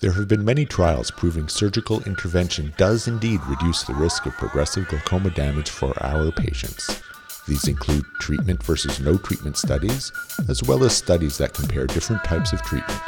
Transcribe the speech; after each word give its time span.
There 0.00 0.12
have 0.12 0.28
been 0.28 0.46
many 0.46 0.64
trials 0.64 1.10
proving 1.10 1.46
surgical 1.46 2.02
intervention 2.04 2.72
does 2.78 3.06
indeed 3.06 3.38
reduce 3.46 3.82
the 3.82 3.92
risk 3.92 4.24
of 4.24 4.32
progressive 4.32 4.88
glaucoma 4.88 5.28
damage 5.28 5.68
for 5.68 5.92
our 6.02 6.32
patients. 6.32 7.02
These 7.46 7.68
include 7.68 8.06
treatment 8.18 8.62
versus 8.62 8.98
no 8.98 9.18
treatment 9.18 9.58
studies, 9.58 10.10
as 10.48 10.62
well 10.62 10.84
as 10.84 10.96
studies 10.96 11.36
that 11.36 11.52
compare 11.52 11.86
different 11.86 12.24
types 12.24 12.54
of 12.54 12.62
treatment. 12.62 13.02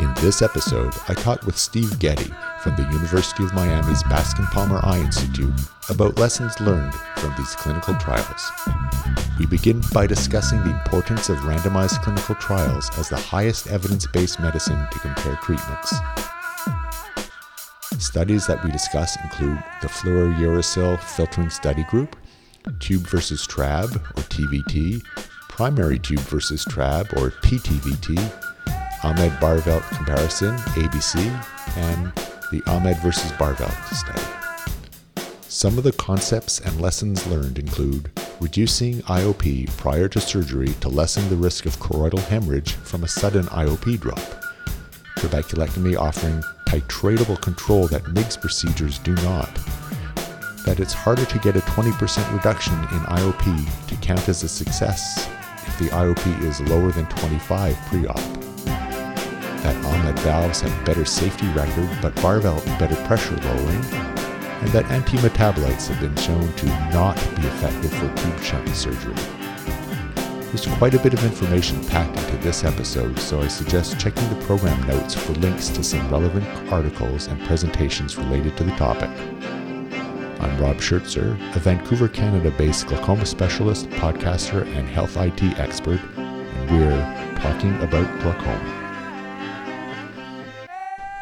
In 0.00 0.12
this 0.16 0.42
episode, 0.42 0.92
I 1.08 1.14
talked 1.14 1.46
with 1.46 1.56
Steve 1.56 1.98
Gedde 1.98 2.30
from 2.60 2.76
the 2.76 2.82
University 2.92 3.42
of 3.44 3.54
Miami's 3.54 4.02
Bascom 4.02 4.44
Palmer 4.48 4.80
Eye 4.82 5.00
Institute 5.00 5.54
about 5.88 6.18
lessons 6.18 6.60
learned 6.60 6.92
from 7.18 7.34
these 7.36 7.54
clinical 7.56 7.94
trials. 7.96 8.50
We 9.38 9.46
begin 9.46 9.82
by 9.92 10.06
discussing 10.06 10.62
the 10.64 10.70
importance 10.70 11.28
of 11.28 11.36
randomized 11.38 12.02
clinical 12.02 12.34
trials 12.36 12.90
as 12.98 13.08
the 13.08 13.16
highest 13.16 13.66
evidence 13.68 14.06
based 14.06 14.40
medicine 14.40 14.86
to 14.90 14.98
compare 14.98 15.36
treatments. 15.36 15.94
Studies 17.98 18.46
that 18.46 18.64
we 18.64 18.70
discuss 18.70 19.16
include 19.22 19.62
the 19.82 19.88
fluorouracil 19.88 21.00
filtering 21.00 21.50
study 21.50 21.84
group, 21.84 22.16
tube 22.78 23.06
versus 23.08 23.46
trab 23.46 23.94
or 23.94 24.22
TVT, 24.22 25.02
primary 25.48 25.98
tube 25.98 26.20
versus 26.20 26.64
trab 26.64 27.12
or 27.20 27.30
PTVT, 27.42 28.16
Ahmed 29.04 29.32
Baerveldt 29.40 29.82
comparison, 29.96 30.56
ABC, 30.74 31.16
and 31.76 32.12
the 32.50 32.62
Ahmed 32.66 32.96
versus 32.98 33.32
Baerveldt 33.32 33.94
study. 33.94 34.37
Some 35.50 35.78
of 35.78 35.84
the 35.84 35.92
concepts 35.92 36.60
and 36.60 36.78
lessons 36.78 37.26
learned 37.26 37.58
include 37.58 38.10
reducing 38.38 39.00
IOP 39.04 39.74
prior 39.78 40.06
to 40.06 40.20
surgery 40.20 40.74
to 40.82 40.90
lessen 40.90 41.26
the 41.30 41.36
risk 41.36 41.64
of 41.64 41.78
choroidal 41.78 42.18
hemorrhage 42.18 42.72
from 42.72 43.02
a 43.02 43.08
sudden 43.08 43.46
IOP 43.46 43.98
drop, 43.98 44.18
trabeculectomy 45.16 45.98
offering 45.98 46.42
titratable 46.68 47.40
control 47.40 47.86
that 47.88 48.06
MIGS 48.12 48.36
procedures 48.36 48.98
do 48.98 49.14
not, 49.16 49.48
that 50.66 50.80
it's 50.80 50.92
harder 50.92 51.24
to 51.24 51.38
get 51.38 51.56
a 51.56 51.60
20% 51.60 52.36
reduction 52.36 52.74
in 52.74 53.00
IOP 53.16 53.86
to 53.88 53.96
count 53.96 54.28
as 54.28 54.42
a 54.42 54.48
success 54.48 55.30
if 55.66 55.78
the 55.78 55.86
IOP 55.86 56.44
is 56.44 56.60
lower 56.68 56.92
than 56.92 57.06
25 57.06 57.74
pre-op. 57.86 58.16
That 59.62 59.82
Ahmed 59.86 60.18
valves 60.18 60.60
have 60.60 60.84
better 60.84 61.06
safety 61.06 61.48
record 61.48 61.88
but 62.02 62.14
Baerveldt 62.16 62.66
better 62.78 62.96
pressure 63.06 63.36
lowering, 63.36 64.07
and 64.60 64.68
that 64.70 64.84
antimetabolites 64.86 65.86
have 65.86 66.00
been 66.00 66.16
shown 66.16 66.52
to 66.54 66.66
not 66.92 67.16
be 67.36 67.46
effective 67.46 67.92
for 67.92 68.08
tube 68.16 68.40
shunt 68.40 68.68
surgery. 68.70 69.14
There's 70.48 70.66
quite 70.78 70.94
a 70.94 70.98
bit 70.98 71.14
of 71.14 71.22
information 71.24 71.84
packed 71.84 72.18
into 72.18 72.38
this 72.38 72.64
episode, 72.64 73.18
so 73.20 73.40
I 73.40 73.46
suggest 73.46 74.00
checking 74.00 74.28
the 74.30 74.44
program 74.46 74.84
notes 74.88 75.14
for 75.14 75.32
links 75.34 75.68
to 75.68 75.84
some 75.84 76.10
relevant 76.10 76.46
articles 76.72 77.28
and 77.28 77.40
presentations 77.44 78.16
related 78.16 78.56
to 78.56 78.64
the 78.64 78.72
topic. 78.72 79.10
I'm 80.40 80.58
Rob 80.60 80.76
Schertzer, 80.78 81.34
a 81.54 81.58
Vancouver, 81.60 82.08
Canada 82.08 82.50
based 82.50 82.88
glaucoma 82.88 83.26
specialist, 83.26 83.90
podcaster, 83.90 84.66
and 84.76 84.88
health 84.88 85.16
IT 85.16 85.42
expert, 85.58 86.00
and 86.16 86.70
we're 86.70 87.36
talking 87.40 87.74
about 87.82 88.20
glaucoma. 88.22 88.74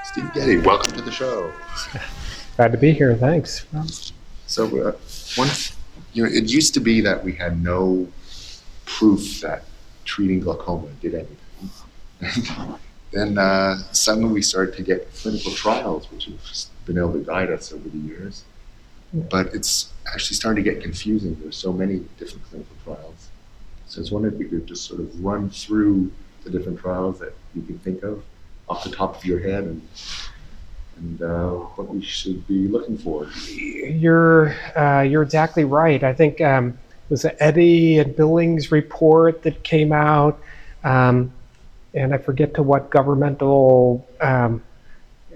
Steve 0.04 0.32
Gedde, 0.32 0.64
welcome 0.64 0.92
to 0.92 1.02
the 1.02 1.10
show. 1.12 1.52
Glad 2.56 2.72
to 2.72 2.78
be 2.78 2.92
here. 2.92 3.14
Thanks. 3.14 3.66
So, 4.46 4.64
uh, 4.64 4.92
one, 5.36 5.48
you 6.14 6.24
know, 6.24 6.30
it 6.30 6.50
used 6.50 6.72
to 6.74 6.80
be 6.80 7.02
that 7.02 7.22
we 7.22 7.32
had 7.32 7.62
no 7.62 8.08
proof 8.86 9.42
that 9.42 9.64
treating 10.06 10.40
glaucoma 10.40 10.88
did 11.02 11.14
anything. 11.14 12.78
then 13.12 13.36
uh, 13.36 13.76
suddenly 13.92 14.32
we 14.32 14.40
started 14.40 14.74
to 14.76 14.82
get 14.82 15.12
clinical 15.14 15.52
trials, 15.52 16.10
which 16.10 16.24
have 16.26 16.40
been 16.86 16.96
able 16.96 17.12
to 17.12 17.18
guide 17.18 17.50
us 17.50 17.72
over 17.74 17.88
the 17.90 17.98
years. 17.98 18.44
But 19.12 19.54
it's 19.54 19.92
actually 20.06 20.36
starting 20.36 20.64
to 20.64 20.70
get 20.70 20.82
confusing. 20.82 21.36
There's 21.40 21.58
so 21.58 21.74
many 21.74 22.04
different 22.18 22.44
clinical 22.44 22.74
trials. 22.84 23.28
So 23.86 23.98
I 23.98 24.00
was 24.00 24.12
wondering 24.12 24.34
if 24.34 24.40
we 24.40 24.46
could 24.46 24.66
just 24.66 24.84
sort 24.84 25.00
of 25.00 25.22
run 25.22 25.50
through 25.50 26.10
the 26.44 26.50
different 26.50 26.78
trials 26.78 27.18
that 27.18 27.34
you 27.54 27.62
can 27.62 27.78
think 27.80 28.02
of 28.02 28.24
off 28.68 28.82
the 28.82 28.90
top 28.90 29.16
of 29.16 29.24
your 29.26 29.40
head 29.40 29.64
and 29.64 29.86
and 30.96 31.22
uh, 31.22 31.50
what 31.50 31.88
we 31.88 32.02
should 32.02 32.46
be 32.46 32.68
looking 32.68 32.96
for. 32.98 33.28
You're 33.54 34.54
uh, 34.76 35.02
you're 35.02 35.22
exactly 35.22 35.64
right. 35.64 36.02
I 36.02 36.12
think 36.12 36.40
um, 36.40 36.68
it 36.68 37.10
was 37.10 37.22
the 37.22 37.42
Eddy 37.42 37.98
and 37.98 38.14
Billings 38.16 38.72
report 38.72 39.42
that 39.42 39.62
came 39.62 39.92
out, 39.92 40.40
um, 40.84 41.32
and 41.94 42.14
I 42.14 42.18
forget 42.18 42.54
to 42.54 42.62
what 42.62 42.90
governmental 42.90 44.06
um, 44.20 44.62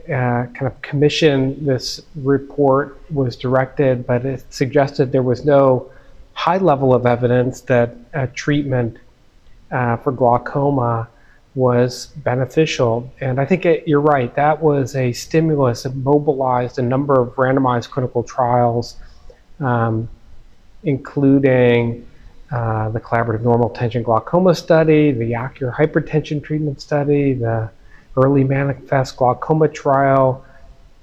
uh, 0.06 0.46
kind 0.54 0.62
of 0.62 0.80
commission 0.82 1.64
this 1.64 2.02
report 2.16 2.98
was 3.10 3.36
directed, 3.36 4.06
but 4.06 4.24
it 4.24 4.44
suggested 4.52 5.12
there 5.12 5.22
was 5.22 5.44
no 5.44 5.90
high 6.32 6.56
level 6.56 6.94
of 6.94 7.06
evidence 7.06 7.60
that 7.62 7.94
a 8.14 8.26
treatment 8.26 8.96
uh, 9.70 9.96
for 9.98 10.10
glaucoma 10.10 11.08
was 11.54 12.06
beneficial. 12.16 13.12
And 13.20 13.40
I 13.40 13.44
think 13.44 13.66
it, 13.66 13.86
you're 13.86 14.00
right, 14.00 14.34
that 14.36 14.62
was 14.62 14.94
a 14.94 15.12
stimulus 15.12 15.82
that 15.82 15.94
mobilized 15.96 16.78
a 16.78 16.82
number 16.82 17.20
of 17.20 17.34
randomized 17.34 17.90
clinical 17.90 18.22
trials, 18.22 18.96
um, 19.58 20.08
including 20.84 22.06
uh, 22.52 22.88
the 22.90 23.00
collaborative 23.00 23.42
normal 23.42 23.70
tension 23.70 24.02
glaucoma 24.02 24.54
study, 24.54 25.12
the 25.12 25.34
ocular 25.34 25.72
hypertension 25.72 26.42
treatment 26.42 26.80
study, 26.80 27.32
the 27.32 27.70
early 28.16 28.44
manifest 28.44 29.16
glaucoma 29.16 29.68
trial, 29.68 30.44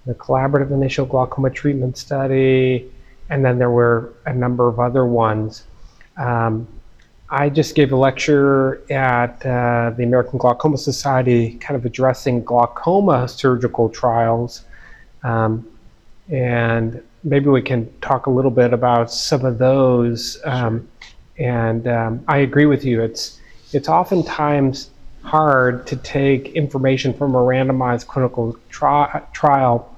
the 0.06 0.14
collaborative 0.16 0.72
initial 0.72 1.06
glaucoma 1.06 1.50
treatment 1.50 1.98
study, 1.98 2.90
and 3.30 3.44
then 3.44 3.58
there 3.58 3.72
were 3.72 4.14
a 4.26 4.34
number 4.34 4.68
of 4.68 4.80
other 4.80 5.06
ones. 5.06 5.64
Um, 6.18 6.68
I 7.30 7.50
just 7.50 7.76
gave 7.76 7.92
a 7.92 7.96
lecture 7.96 8.82
at 8.92 9.46
uh, 9.46 9.92
the 9.98 10.04
American 10.04 10.40
Glaucoma 10.40 10.78
Society, 10.78 11.56
kind 11.56 11.76
of 11.76 11.86
addressing 11.86 12.44
glaucoma 12.44 13.28
surgical 13.28 13.90
trials. 13.90 14.64
Um, 15.24 15.68
and 16.30 17.04
maybe 17.24 17.50
we 17.50 17.62
can 17.62 17.92
talk 18.00 18.28
a 18.28 18.30
little 18.30 18.52
bit 18.52 18.72
about 18.72 19.12
some 19.12 19.44
of 19.44 19.58
those. 19.58 20.40
Um, 20.46 20.88
and 21.38 21.88
um, 21.88 22.24
I 22.28 22.38
agree 22.38 22.66
with 22.66 22.86
you. 22.86 23.02
It's 23.02 23.40
it's 23.74 23.90
oftentimes 23.90 24.90
hard 25.24 25.86
to 25.88 25.98
take 25.98 26.50
information 26.50 27.14
from 27.14 27.36
a 27.36 27.40
randomized 27.40 28.08
clinical 28.08 28.58
tri- 28.70 29.22
trial 29.34 29.94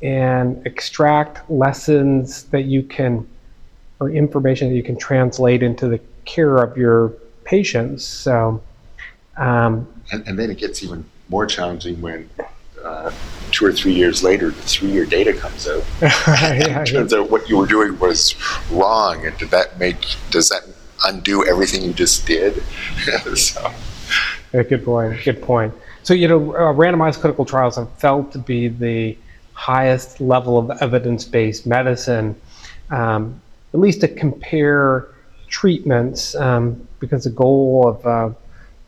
and 0.00 0.66
extract 0.66 1.48
lessons 1.50 2.44
that 2.44 2.62
you 2.62 2.82
can 2.82 3.28
or 4.00 4.08
information 4.08 4.70
that 4.70 4.74
you 4.74 4.82
can 4.82 4.96
translate 4.96 5.62
into 5.62 5.86
the 5.86 6.00
care 6.24 6.58
of 6.58 6.76
your 6.76 7.10
patients. 7.44 8.04
So, 8.04 8.62
um, 9.36 9.88
and, 10.12 10.26
and, 10.26 10.38
then 10.38 10.50
it 10.50 10.58
gets 10.58 10.82
even 10.82 11.04
more 11.28 11.46
challenging 11.46 12.00
when 12.00 12.28
uh, 12.84 13.12
two 13.50 13.66
or 13.66 13.72
three 13.72 13.92
years 13.92 14.22
later, 14.22 14.50
the 14.50 14.62
three-year 14.62 15.06
data 15.06 15.32
comes 15.32 15.68
out. 15.68 15.84
yeah, 16.02 16.82
it 16.82 16.86
turns 16.86 17.12
yeah. 17.12 17.18
out 17.18 17.30
what 17.30 17.48
you 17.48 17.56
were 17.56 17.66
doing 17.66 17.98
was 17.98 18.34
wrong, 18.70 19.24
and 19.26 19.36
did 19.38 19.50
that 19.50 19.78
make 19.78 19.96
does 20.30 20.48
that 20.48 20.62
undo 21.04 21.46
everything 21.46 21.82
you 21.82 21.92
just 21.92 22.26
did? 22.26 22.62
so. 23.36 23.72
Yeah, 24.52 24.62
good 24.62 24.84
point. 24.84 25.22
Good 25.24 25.42
point. 25.42 25.74
So 26.02 26.14
you 26.14 26.28
know, 26.28 26.54
uh, 26.54 26.72
randomized 26.72 27.20
clinical 27.20 27.44
trials 27.44 27.76
have 27.76 27.90
felt 27.98 28.32
to 28.32 28.38
be 28.38 28.68
the 28.68 29.16
highest 29.52 30.20
level 30.20 30.56
of 30.58 30.70
evidence-based 30.80 31.66
medicine, 31.66 32.34
um, 32.90 33.40
at 33.74 33.80
least 33.80 34.00
to 34.00 34.08
compare 34.08 35.08
treatments 35.50 36.34
um, 36.36 36.88
because 37.00 37.24
the 37.24 37.30
goal 37.30 37.86
of 37.86 38.06
uh, 38.06 38.30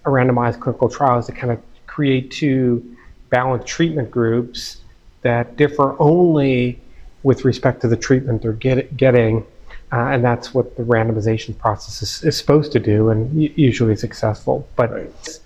a 0.06 0.08
randomized 0.08 0.60
clinical 0.60 0.88
trial 0.88 1.18
is 1.18 1.26
to 1.26 1.32
kind 1.32 1.52
of 1.52 1.60
create 1.86 2.30
two 2.30 2.96
balanced 3.28 3.66
treatment 3.66 4.10
groups 4.10 4.78
that 5.22 5.56
differ 5.56 6.00
only 6.00 6.80
with 7.22 7.44
respect 7.44 7.80
to 7.82 7.88
the 7.88 7.96
treatment 7.96 8.42
they're 8.42 8.52
get, 8.52 8.96
getting. 8.96 9.46
Uh, 9.92 10.08
and 10.08 10.24
that's 10.24 10.54
what 10.54 10.76
the 10.76 10.82
randomization 10.82 11.56
process 11.58 12.02
is, 12.02 12.24
is 12.24 12.36
supposed 12.36 12.72
to 12.72 12.80
do 12.80 13.10
and 13.10 13.34
usually 13.58 13.94
successful. 13.94 14.66
But 14.74 14.90
right. 14.90 15.38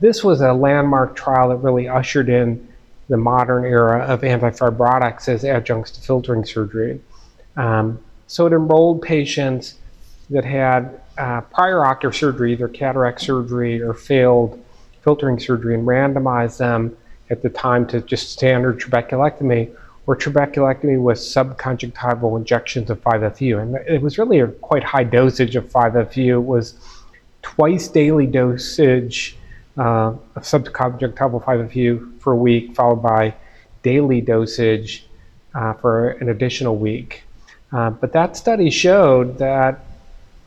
this 0.00 0.24
was 0.24 0.40
a 0.40 0.52
landmark 0.52 1.14
trial 1.14 1.50
that 1.50 1.56
really 1.56 1.88
ushered 1.88 2.28
in 2.28 2.66
the 3.08 3.16
modern 3.16 3.64
era 3.64 4.00
of 4.04 4.22
antifibrotics 4.22 5.28
as 5.28 5.44
adjuncts 5.44 5.92
to 5.92 6.00
filtering 6.00 6.44
surgery. 6.44 7.00
Um, 7.56 8.00
so 8.26 8.46
it 8.46 8.52
enrolled 8.52 9.02
patients 9.02 9.76
that 10.30 10.44
had 10.44 11.00
uh, 11.18 11.40
prior 11.42 11.84
ocular 11.84 12.12
surgery, 12.12 12.52
either 12.52 12.68
cataract 12.68 13.20
surgery 13.20 13.82
or 13.82 13.94
failed 13.94 14.62
filtering 15.02 15.38
surgery, 15.38 15.74
and 15.74 15.86
randomized 15.86 16.58
them 16.58 16.96
at 17.30 17.42
the 17.42 17.50
time 17.50 17.86
to 17.86 18.00
just 18.00 18.30
standard 18.30 18.80
trabeculectomy 18.80 19.74
or 20.06 20.16
trabeculectomy 20.16 21.00
with 21.00 21.18
subconjunctival 21.18 22.36
injections 22.36 22.90
of 22.90 23.00
5-FU. 23.02 23.58
And 23.58 23.76
it 23.88 24.02
was 24.02 24.18
really 24.18 24.40
a 24.40 24.48
quite 24.48 24.84
high 24.84 25.04
dosage 25.04 25.56
of 25.56 25.70
5-FU. 25.70 26.36
It 26.36 26.42
was 26.42 26.74
twice 27.42 27.88
daily 27.88 28.26
dosage 28.26 29.36
uh, 29.78 30.14
of 30.36 30.42
subconjunctival 30.42 31.42
5FU 31.42 32.20
for 32.20 32.32
a 32.32 32.36
week, 32.36 32.74
followed 32.74 33.02
by 33.02 33.34
daily 33.82 34.20
dosage 34.20 35.06
uh, 35.54 35.72
for 35.74 36.10
an 36.10 36.28
additional 36.28 36.76
week. 36.76 37.22
Uh, 37.72 37.90
but 37.90 38.12
that 38.12 38.36
study 38.36 38.70
showed 38.70 39.38
that 39.38 39.84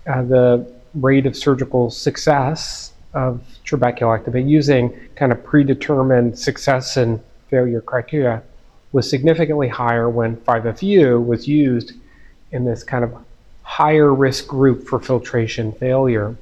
uh, 0.07 0.23
the 0.23 0.71
rate 0.95 1.25
of 1.25 1.35
surgical 1.35 1.89
success 1.89 2.93
of 3.13 3.41
trabeculectomy 3.65 4.47
using 4.47 4.93
kind 5.15 5.31
of 5.31 5.43
predetermined 5.43 6.37
success 6.37 6.97
and 6.97 7.19
failure 7.49 7.81
criteria 7.81 8.43
was 8.91 9.09
significantly 9.09 9.67
higher 9.67 10.09
when 10.09 10.37
5FU 10.37 11.25
was 11.25 11.47
used 11.47 11.93
in 12.51 12.65
this 12.65 12.83
kind 12.83 13.03
of 13.03 13.13
higher 13.63 14.13
risk 14.13 14.47
group 14.47 14.87
for 14.87 14.99
filtration 14.99 15.71
failure. 15.73 16.35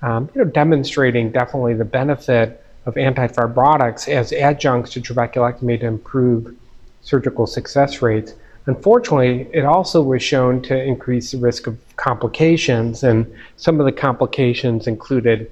Um, 0.00 0.30
you 0.34 0.44
know, 0.44 0.50
demonstrating 0.50 1.32
definitely 1.32 1.74
the 1.74 1.84
benefit 1.84 2.64
of 2.86 2.94
antifibrotics 2.94 4.08
as 4.08 4.32
adjuncts 4.32 4.92
to 4.92 5.00
trabeculectomy 5.00 5.80
to 5.80 5.86
improve 5.86 6.56
surgical 7.02 7.46
success 7.46 8.00
rates. 8.00 8.34
Unfortunately, 8.68 9.48
it 9.54 9.64
also 9.64 10.02
was 10.02 10.22
shown 10.22 10.60
to 10.60 10.78
increase 10.78 11.32
the 11.32 11.38
risk 11.38 11.66
of 11.66 11.78
complications, 11.96 13.02
and 13.02 13.26
some 13.56 13.80
of 13.80 13.86
the 13.86 13.92
complications 13.92 14.86
included 14.86 15.50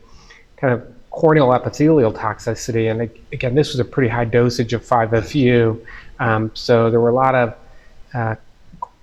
kind 0.58 0.74
of 0.74 0.86
corneal 1.12 1.54
epithelial 1.54 2.12
toxicity. 2.12 2.90
And 2.90 3.10
again, 3.32 3.54
this 3.54 3.72
was 3.72 3.80
a 3.80 3.86
pretty 3.86 4.10
high 4.10 4.26
dosage 4.26 4.74
of 4.74 4.84
5FU, 4.84 5.82
um, 6.20 6.50
so 6.52 6.90
there 6.90 7.00
were 7.00 7.08
a 7.08 7.14
lot 7.14 7.34
of 7.34 7.54
uh, 8.12 8.34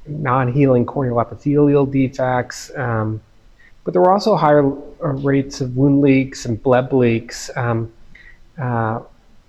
non-healing 0.06 0.86
corneal 0.86 1.20
epithelial 1.20 1.88
defects, 1.88 2.70
um, 2.76 3.20
but 3.84 3.94
there 3.94 4.02
were 4.02 4.12
also 4.12 4.36
higher 4.36 4.64
uh, 4.64 5.08
rates 5.08 5.60
of 5.60 5.76
wound 5.76 6.02
leaks 6.02 6.46
and 6.46 6.62
bleb 6.62 6.94
leaks. 6.94 7.50
Um, 7.58 7.92
uh, 8.62 9.00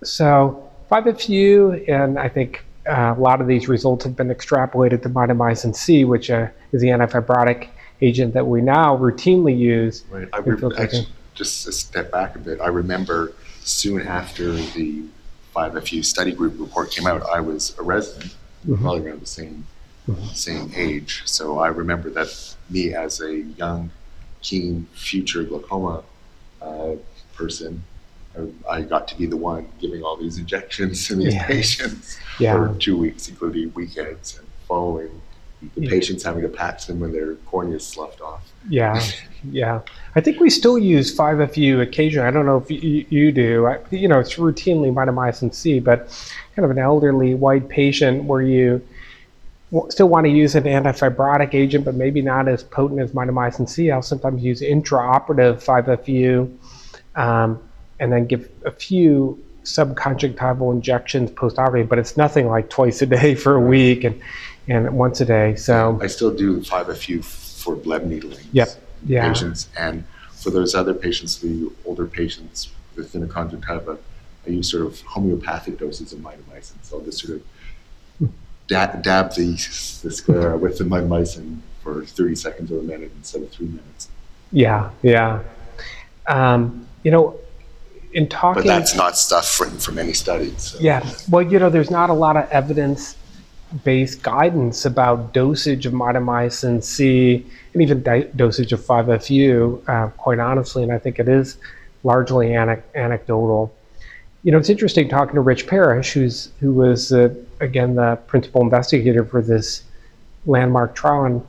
so 0.02 0.70
5FU, 0.90 1.86
and 1.86 2.18
I 2.18 2.30
think 2.30 2.64
uh, 2.88 3.14
a 3.16 3.20
lot 3.20 3.40
of 3.40 3.46
these 3.46 3.68
results 3.68 4.04
have 4.04 4.16
been 4.16 4.28
extrapolated 4.28 5.02
to 5.02 5.08
mitomycin 5.08 5.74
C, 5.74 6.04
which 6.04 6.30
uh, 6.30 6.48
is 6.72 6.82
the 6.82 6.88
antifibrotic 6.88 7.68
agent 8.00 8.34
that 8.34 8.46
we 8.46 8.60
now 8.60 8.96
routinely 8.96 9.56
use. 9.56 10.04
Right. 10.10 10.28
I 10.32 10.38
re- 10.38 10.72
actually, 10.78 11.08
just 11.34 11.66
a 11.66 11.72
step 11.72 12.12
back 12.12 12.36
a 12.36 12.38
bit. 12.38 12.60
I 12.60 12.68
remember 12.68 13.32
soon 13.60 14.02
after 14.02 14.52
the 14.52 15.04
5FU 15.54 16.04
study 16.04 16.32
group 16.32 16.54
report 16.58 16.90
came 16.90 17.06
out, 17.06 17.22
I 17.22 17.40
was 17.40 17.76
a 17.78 17.82
resident, 17.82 18.34
mm-hmm. 18.66 18.82
probably 18.82 19.06
around 19.06 19.20
the 19.20 19.26
same 19.26 19.66
mm-hmm. 20.08 20.26
same 20.34 20.72
age. 20.74 21.22
So 21.24 21.58
I 21.58 21.68
remember 21.68 22.10
that 22.10 22.56
me 22.70 22.94
as 22.94 23.20
a 23.20 23.40
young, 23.40 23.90
keen 24.42 24.86
future 24.92 25.42
glaucoma 25.44 26.02
uh, 26.60 26.92
person 27.34 27.82
I 28.68 28.82
got 28.82 29.06
to 29.08 29.16
be 29.16 29.26
the 29.26 29.36
one 29.36 29.68
giving 29.80 30.02
all 30.02 30.16
these 30.16 30.38
injections 30.38 31.06
to 31.08 31.16
these 31.16 31.34
yeah. 31.34 31.46
patients 31.46 32.18
yeah. 32.40 32.54
for 32.54 32.74
two 32.78 32.96
weeks, 32.96 33.28
including 33.28 33.72
weekends 33.74 34.38
and 34.38 34.46
following 34.66 35.20
the 35.74 35.82
yeah. 35.82 35.90
patients 35.90 36.22
having 36.22 36.42
to 36.42 36.48
patch 36.48 36.86
them 36.86 37.00
when 37.00 37.12
their 37.12 37.34
cornea 37.46 37.76
is 37.76 37.86
sloughed 37.86 38.20
off. 38.20 38.42
Yeah, 38.68 39.00
yeah. 39.50 39.80
I 40.14 40.20
think 40.20 40.40
we 40.40 40.50
still 40.50 40.78
use 40.78 41.16
5FU 41.16 41.80
occasionally. 41.80 42.26
I 42.26 42.30
don't 42.30 42.46
know 42.46 42.58
if 42.58 42.70
you, 42.70 43.06
you 43.08 43.32
do. 43.32 43.66
I, 43.66 43.78
you 43.90 44.08
know, 44.08 44.18
it's 44.18 44.34
routinely 44.34 44.92
mitomycin 44.92 45.54
C, 45.54 45.80
but 45.80 46.08
kind 46.54 46.64
of 46.64 46.70
an 46.70 46.78
elderly 46.78 47.34
white 47.34 47.68
patient 47.68 48.24
where 48.24 48.42
you 48.42 48.86
still 49.88 50.08
want 50.08 50.24
to 50.24 50.30
use 50.30 50.54
an 50.54 50.64
antifibrotic 50.64 51.54
agent, 51.54 51.84
but 51.84 51.94
maybe 51.94 52.22
not 52.22 52.48
as 52.48 52.62
potent 52.62 53.00
as 53.00 53.12
mitomycin 53.12 53.68
C. 53.68 53.90
I'll 53.90 54.02
sometimes 54.02 54.42
use 54.42 54.60
intraoperative 54.60 55.64
5FU. 55.64 56.56
Um, 57.16 57.60
and 58.00 58.12
then 58.12 58.26
give 58.26 58.48
a 58.64 58.70
few 58.70 59.42
subconjunctival 59.64 60.72
injections 60.72 61.30
postoperatively, 61.30 61.88
but 61.88 61.98
it's 61.98 62.16
nothing 62.16 62.48
like 62.48 62.68
twice 62.70 63.02
a 63.02 63.06
day 63.06 63.34
for 63.34 63.54
a 63.54 63.60
week 63.60 64.04
and, 64.04 64.20
and 64.68 64.96
once 64.96 65.20
a 65.20 65.24
day. 65.24 65.56
So 65.56 65.98
I 66.02 66.06
still 66.06 66.34
do 66.34 66.60
5FU 66.60 67.24
for 67.24 67.74
bleb 67.76 68.04
needling 68.04 68.44
yep. 68.52 68.68
yeah. 69.06 69.26
patients. 69.26 69.68
And 69.76 70.04
for 70.32 70.50
those 70.50 70.74
other 70.74 70.94
patients, 70.94 71.38
the 71.38 71.70
older 71.86 72.06
patients 72.06 72.70
with 72.96 73.12
conjunctiva, 73.12 73.98
I 74.46 74.50
use 74.50 74.70
sort 74.70 74.86
of 74.86 75.00
homeopathic 75.00 75.78
doses 75.78 76.12
of 76.12 76.20
mitomycin. 76.20 76.74
So 76.82 76.98
I'll 76.98 77.04
just 77.04 77.26
sort 77.26 77.40
of 78.20 78.30
dab, 78.68 79.02
dab 79.02 79.34
the, 79.34 79.52
the 80.02 80.12
sclera 80.12 80.56
with 80.64 80.78
the 80.78 80.84
mitomycin 80.84 81.60
for 81.82 82.04
30 82.04 82.34
seconds 82.34 82.70
or 82.70 82.80
a 82.80 82.82
minute 82.82 83.12
instead 83.16 83.42
of 83.42 83.50
three 83.50 83.66
minutes. 83.66 84.08
Yeah, 84.52 84.90
yeah. 85.02 85.42
Um, 86.26 86.86
you 87.02 87.10
know, 87.10 87.38
in 88.14 88.28
talking. 88.28 88.62
But 88.62 88.68
that's 88.68 88.94
not 88.94 89.18
stuff 89.18 89.60
written 89.60 89.78
from 89.78 89.98
any 89.98 90.12
studies. 90.12 90.70
So. 90.70 90.78
Yeah. 90.80 91.08
Well, 91.28 91.42
you 91.42 91.58
know, 91.58 91.68
there's 91.68 91.90
not 91.90 92.10
a 92.10 92.14
lot 92.14 92.36
of 92.36 92.48
evidence 92.50 93.16
based 93.82 94.22
guidance 94.22 94.84
about 94.84 95.32
dosage 95.32 95.84
of 95.84 95.92
mitomycin 95.92 96.82
C 96.82 97.44
and 97.72 97.82
even 97.82 98.02
di- 98.04 98.28
dosage 98.36 98.72
of 98.72 98.80
5FU, 98.80 99.88
uh, 99.88 100.08
quite 100.10 100.38
honestly, 100.38 100.84
and 100.84 100.92
I 100.92 100.98
think 100.98 101.18
it 101.18 101.28
is 101.28 101.58
largely 102.04 102.54
ane- 102.54 102.82
anecdotal. 102.94 103.74
You 104.44 104.52
know, 104.52 104.58
it's 104.58 104.70
interesting 104.70 105.08
talking 105.08 105.34
to 105.34 105.40
Rich 105.40 105.66
Parrish, 105.66 106.12
who's 106.12 106.50
who 106.60 106.72
was 106.72 107.12
uh, 107.12 107.34
again 107.60 107.96
the 107.96 108.16
principal 108.28 108.62
investigator 108.62 109.24
for 109.24 109.42
this 109.42 109.82
landmark 110.46 110.94
trial, 110.94 111.24
and, 111.24 111.48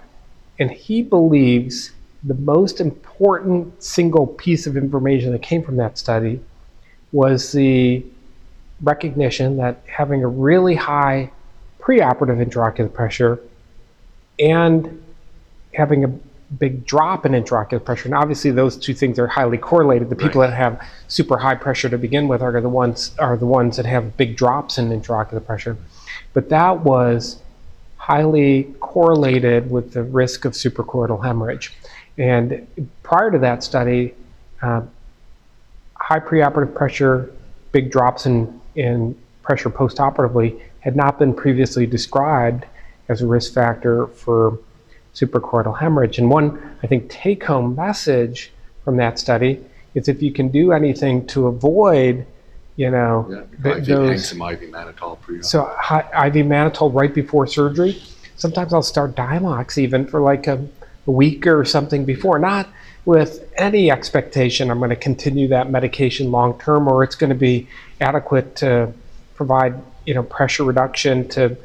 and 0.58 0.72
he 0.72 1.04
believes 1.04 1.92
the 2.24 2.34
most 2.34 2.82
important 2.82 3.84
single 3.84 4.26
piece 4.26 4.66
of 4.66 4.76
information 4.76 5.32
that 5.32 5.44
came 5.44 5.62
from 5.62 5.76
that 5.76 5.98
study 5.98 6.40
was 7.16 7.54
the 7.54 8.06
recognition 8.82 9.56
that 9.56 9.82
having 9.88 10.22
a 10.22 10.28
really 10.28 10.76
high 10.76 11.32
preoperative 11.80 12.46
intraocular 12.46 12.92
pressure 12.92 13.40
and 14.38 15.02
having 15.74 16.04
a 16.04 16.10
big 16.60 16.86
drop 16.86 17.26
in 17.26 17.32
intraocular 17.32 17.84
pressure. 17.84 18.06
And 18.10 18.16
obviously, 18.16 18.52
those 18.52 18.76
two 18.76 18.94
things 18.94 19.18
are 19.18 19.28
highly 19.28 19.58
correlated. 19.58 20.10
The 20.10 20.16
people 20.18 20.42
right. 20.42 20.50
that 20.50 20.58
have 20.58 20.86
super 21.08 21.38
high 21.38 21.56
pressure 21.56 21.88
to 21.88 21.98
begin 21.98 22.28
with 22.28 22.42
are 22.42 22.60
the 22.60 22.68
ones 22.68 23.16
are 23.18 23.38
the 23.38 23.46
ones 23.46 23.78
that 23.78 23.86
have 23.86 24.18
big 24.18 24.36
drops 24.36 24.78
in 24.78 24.90
intraocular 24.90 25.44
pressure. 25.46 25.78
But 26.34 26.50
that 26.50 26.82
was 26.82 27.42
highly 27.96 28.76
correlated 28.82 29.72
with 29.72 29.94
the 29.94 30.04
risk 30.04 30.44
of 30.44 30.52
suprachoroidal 30.52 31.24
hemorrhage. 31.24 31.74
And 32.18 32.68
prior 33.04 33.32
to 33.32 33.40
that 33.40 33.64
study, 33.64 34.14
uh, 34.62 34.82
high 36.06 36.20
preoperative 36.20 36.76
pressure, 36.76 37.32
big 37.72 37.90
drops 37.90 38.28
in, 38.28 38.62
in 38.76 39.18
pressure 39.42 39.72
postoperatively 39.72 40.62
had 40.82 40.96
not 40.96 41.18
been 41.18 41.34
previously 41.34 41.88
described 41.88 42.64
as 43.10 43.24
a 43.24 43.28
risk 43.28 43.52
factor 43.56 44.06
for 44.08 44.60
suprachoroidal 45.16 45.80
hemorrhage. 45.80 46.20
And 46.20 46.30
one, 46.30 46.78
I 46.84 46.88
think, 46.88 47.10
take 47.10 47.44
home 47.44 47.76
message 47.76 48.52
from 48.84 48.98
that 48.98 49.18
study 49.18 49.66
is 49.96 50.08
if 50.08 50.22
you 50.22 50.32
can 50.32 50.50
do 50.50 50.74
anything 50.74 51.26
to 51.28 51.48
avoid, 51.48 52.28
you 52.76 52.92
know, 52.92 53.28
yeah, 53.28 53.74
th- 53.74 53.88
those. 53.88 54.30
some 54.30 54.44
IV 54.44 54.60
mannitol 54.70 55.20
pre 55.20 55.42
So, 55.42 55.64
IV 55.72 56.46
mannitol 56.46 56.94
right 56.94 57.16
before 57.16 57.48
surgery. 57.48 58.00
Sometimes 58.36 58.76
I'll 58.76 58.84
start 58.84 59.16
Diamox 59.16 59.80
even 59.80 60.06
for 60.06 60.22
like 60.22 60.46
a, 60.46 60.64
a 61.08 61.12
week 61.12 61.48
or 61.48 61.66
something 61.66 62.06
before. 62.06 62.38
Not 62.38 62.70
with 63.06 63.48
any 63.56 63.92
expectation 63.92 64.72
I'm 64.72 64.80
going 64.80 64.90
to 64.90 64.96
continue 64.96 65.48
that 65.50 65.70
medication 65.70 66.32
long 66.32 66.60
term 66.60 66.88
or 66.88 67.04
it's 67.04 67.16
going 67.16 67.30
to 67.30 67.36
be 67.36 67.68
adequate 68.02 68.56
to 68.58 68.92
provide 69.36 69.82
you 70.06 70.14
know 70.14 70.24
pressure 70.24 70.64
reduction 70.64 71.28
to 71.30 71.58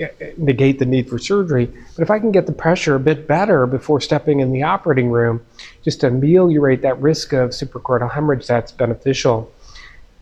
uh, 0.00 0.06
negate 0.36 0.78
the 0.78 0.84
need 0.84 1.08
for 1.08 1.18
surgery. 1.18 1.66
But 1.66 2.02
if 2.02 2.10
I 2.10 2.20
can 2.20 2.30
get 2.30 2.46
the 2.46 2.52
pressure 2.52 2.94
a 2.94 3.00
bit 3.00 3.26
better 3.26 3.66
before 3.66 4.00
stepping 4.00 4.38
in 4.38 4.52
the 4.52 4.62
operating 4.62 5.10
room, 5.10 5.44
just 5.82 6.00
to 6.00 6.06
ameliorate 6.06 6.82
that 6.82 7.00
risk 7.00 7.32
of 7.32 7.50
suprachoroidal 7.50 8.12
hemorrhage, 8.12 8.46
that's 8.46 8.70
beneficial. 8.70 9.52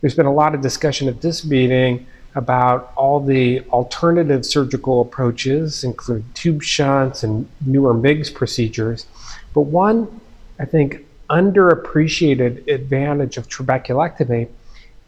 There's 0.01 0.15
been 0.15 0.27
a 0.27 0.33
lot 0.33 0.55
of 0.55 0.63
discussion 0.63 1.09
at 1.09 1.21
this 1.21 1.45
meeting 1.45 2.07
about 2.35 2.93
all 2.97 3.21
the 3.21 3.61
alternative 3.71 4.47
surgical 4.47 5.01
approaches, 5.03 5.85
including 5.85 6.25
tube 6.35 6.63
shunts 6.63 7.23
and 7.23 7.49
newer 7.65 7.93
MIGS 7.93 8.31
procedures. 8.31 9.07
But 9.55 9.63
one 9.63 10.21
I 10.59 10.65
think, 10.65 11.05
underappreciated 11.29 12.69
advantage 12.69 13.37
of 13.37 13.49
trabeculectomy 13.49 14.49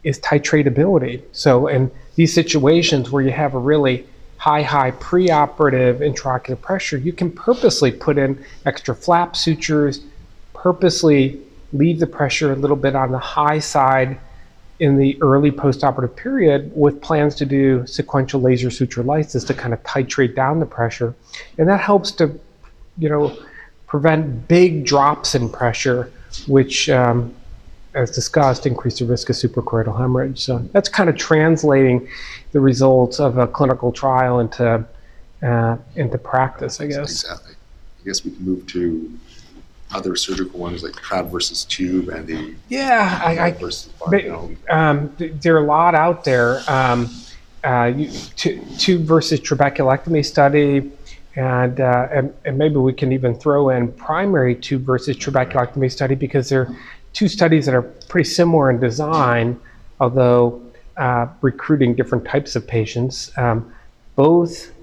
is 0.03 0.19
titratability. 0.19 1.21
So, 1.31 1.67
in 1.67 1.91
these 2.15 2.33
situations 2.33 3.11
where 3.11 3.23
you 3.23 3.31
have 3.31 3.53
a 3.53 3.59
really 3.59 4.05
high, 4.37 4.61
high 4.61 4.91
preoperative 4.91 5.99
intraocular 5.99 6.59
pressure, 6.59 6.97
you 6.97 7.13
can 7.13 7.31
purposely 7.31 7.91
put 7.91 8.17
in 8.17 8.43
extra 8.65 8.95
flap 8.95 9.35
sutures, 9.35 10.01
purposely 10.53 11.39
leave 11.73 11.99
the 11.99 12.07
pressure 12.07 12.51
a 12.51 12.55
little 12.55 12.77
bit 12.77 12.95
on 12.95 13.11
the 13.11 13.19
high 13.19 13.59
side 13.59 14.17
in 14.79 14.97
the 14.97 15.21
early 15.21 15.51
postoperative 15.51 16.15
period 16.15 16.71
with 16.73 17.01
plans 17.01 17.35
to 17.35 17.45
do 17.45 17.85
sequential 17.85 18.39
laser 18.39 18.71
suture 18.71 19.03
lysis 19.03 19.43
to 19.43 19.53
kind 19.53 19.73
of 19.73 19.83
titrate 19.83 20.35
down 20.35 20.59
the 20.59 20.65
pressure. 20.65 21.13
And 21.57 21.67
that 21.67 21.81
helps 21.81 22.11
to, 22.13 22.39
you 22.97 23.09
know, 23.09 23.37
prevent 23.89 24.47
big 24.47 24.85
drops 24.85 25.35
in 25.35 25.49
pressure, 25.49 26.11
which 26.47 26.89
um, 26.89 27.35
as 27.95 28.11
discussed, 28.11 28.65
increase 28.65 28.99
the 28.99 29.05
risk 29.05 29.29
of 29.29 29.35
suprachoroidal 29.35 29.97
hemorrhage. 29.97 30.39
So 30.39 30.59
that's 30.71 30.87
kind 30.87 31.09
of 31.09 31.17
translating 31.17 32.07
the 32.51 32.59
results 32.59 33.19
of 33.19 33.37
a 33.37 33.47
clinical 33.47 33.91
trial 33.91 34.39
into 34.39 34.85
uh, 35.41 35.77
into 35.95 36.17
practice, 36.17 36.79
I 36.79 36.87
guess. 36.87 37.23
Exactly. 37.23 37.55
I 37.99 38.05
guess 38.05 38.23
we 38.23 38.31
can 38.31 38.45
move 38.45 38.67
to 38.67 39.19
other 39.91 40.15
surgical 40.15 40.59
ones 40.59 40.83
like 40.83 40.93
trab 40.93 41.31
versus 41.31 41.65
tube 41.65 42.09
and 42.09 42.27
the 42.27 42.53
Yeah, 42.67 43.19
I, 43.23 43.39
I 43.39 43.51
versus 43.51 43.91
but, 44.09 44.23
um, 44.69 45.15
there 45.17 45.55
are 45.55 45.63
a 45.63 45.65
lot 45.65 45.95
out 45.95 46.23
there. 46.23 46.61
Um, 46.67 47.09
uh, 47.63 47.91
you, 47.95 48.11
tu- 48.35 48.63
tube 48.77 49.01
versus 49.01 49.39
trabeculectomy 49.39 50.23
study, 50.23 50.91
and, 51.39 51.79
uh, 51.79 52.09
and 52.11 52.33
and 52.43 52.57
maybe 52.57 52.75
we 52.75 52.91
can 52.91 53.13
even 53.13 53.33
throw 53.33 53.69
in 53.69 53.93
primary 53.93 54.55
tube 54.55 54.83
versus 54.83 55.15
trabeculectomy 55.15 55.89
study 55.89 56.13
because 56.13 56.49
they're 56.49 56.69
two 57.13 57.29
studies 57.29 57.65
that 57.65 57.73
are 57.73 57.81
pretty 57.81 58.29
similar 58.29 58.69
in 58.69 58.77
design, 58.81 59.57
although 60.01 60.61
uh, 60.97 61.27
recruiting 61.41 61.95
different 61.95 62.25
types 62.25 62.57
of 62.57 62.67
patients. 62.67 63.31
Um, 63.37 63.73
both 64.17 64.73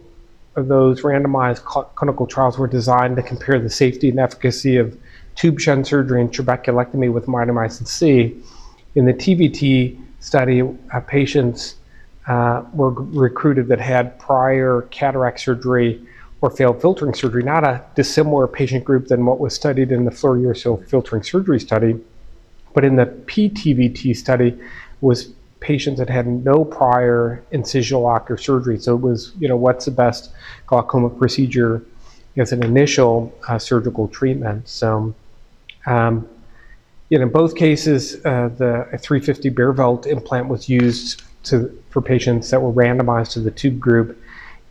of 0.57 0.69
those 0.69 1.03
randomized 1.03 1.59
cl- 1.71 1.91
clinical 1.95 2.27
trials 2.27 2.57
were 2.57 2.67
designed 2.67 3.17
to 3.17 3.23
compare 3.23 3.61
the 3.61 3.69
safety 3.69 4.09
and 4.09 4.19
efficacy 4.19 4.79
of 4.79 4.99
tube 5.35 5.61
shunt 5.61 5.87
surgery 5.87 6.23
and 6.23 6.33
trabeculectomy 6.33 7.13
with 7.13 7.27
mitomycin 7.27 7.87
C. 7.87 8.35
In 8.95 9.05
the 9.05 9.13
TVT 9.13 10.01
study, 10.21 10.63
uh, 10.63 11.01
patients 11.01 11.75
uh, 12.27 12.65
were 12.73 12.93
g- 12.93 13.19
recruited 13.19 13.69
that 13.69 13.79
had 13.79 14.19
prior 14.19 14.89
cataract 14.91 15.41
surgery 15.41 16.01
or 16.41 16.51
failed 16.51 16.81
filtering 16.81 17.15
surgery, 17.15 17.43
not 17.43 17.65
a 17.65 17.83
dissimilar 17.95 18.47
patient 18.47 18.85
group 18.85 19.09
than 19.09 19.25
what 19.25 19.41
was 19.41 19.55
studied 19.55 19.91
in 19.91 20.05
the 20.05 20.11
fluorouracil 20.11 20.87
filtering 20.89 21.23
surgery 21.23 21.59
study. 21.59 21.99
But 22.75 22.85
in 22.85 22.97
the 22.97 23.07
PTVT 23.07 24.15
study 24.17 24.59
was 25.01 25.33
patients 25.61 25.99
that 25.99 26.11
had 26.11 26.27
no 26.27 26.65
prior 26.65 27.43
incisional 27.53 28.07
ocular 28.07 28.37
surgery. 28.37 28.79
So 28.79 28.95
it 28.95 29.01
was, 29.01 29.33
you 29.39 29.49
know, 29.49 29.57
what's 29.57 29.87
the 29.87 29.91
best 29.91 30.31
glaucoma 30.67 31.11
procedure 31.11 31.83
as 32.37 32.53
an 32.53 32.63
initial 32.63 33.33
uh, 33.49 33.59
surgical 33.59 34.09
treatment. 34.09 34.69
So, 34.69 35.15
um, 35.87 36.29
you 37.09 37.19
know, 37.19 37.25
in 37.25 37.33
both 37.33 37.55
cases, 37.57 38.17
uh, 38.27 38.49
the 38.49 38.87
350 39.01 39.51
Baerveldt 39.51 40.07
implant 40.07 40.49
was 40.49 40.69
used 40.69 41.23
to, 41.45 41.83
for 41.91 42.03
patients 42.03 42.51
that 42.51 42.61
were 42.61 42.73
randomized 42.73 43.33
to 43.33 43.41
the 43.41 43.51
tube 43.51 43.81
group. 43.81 44.21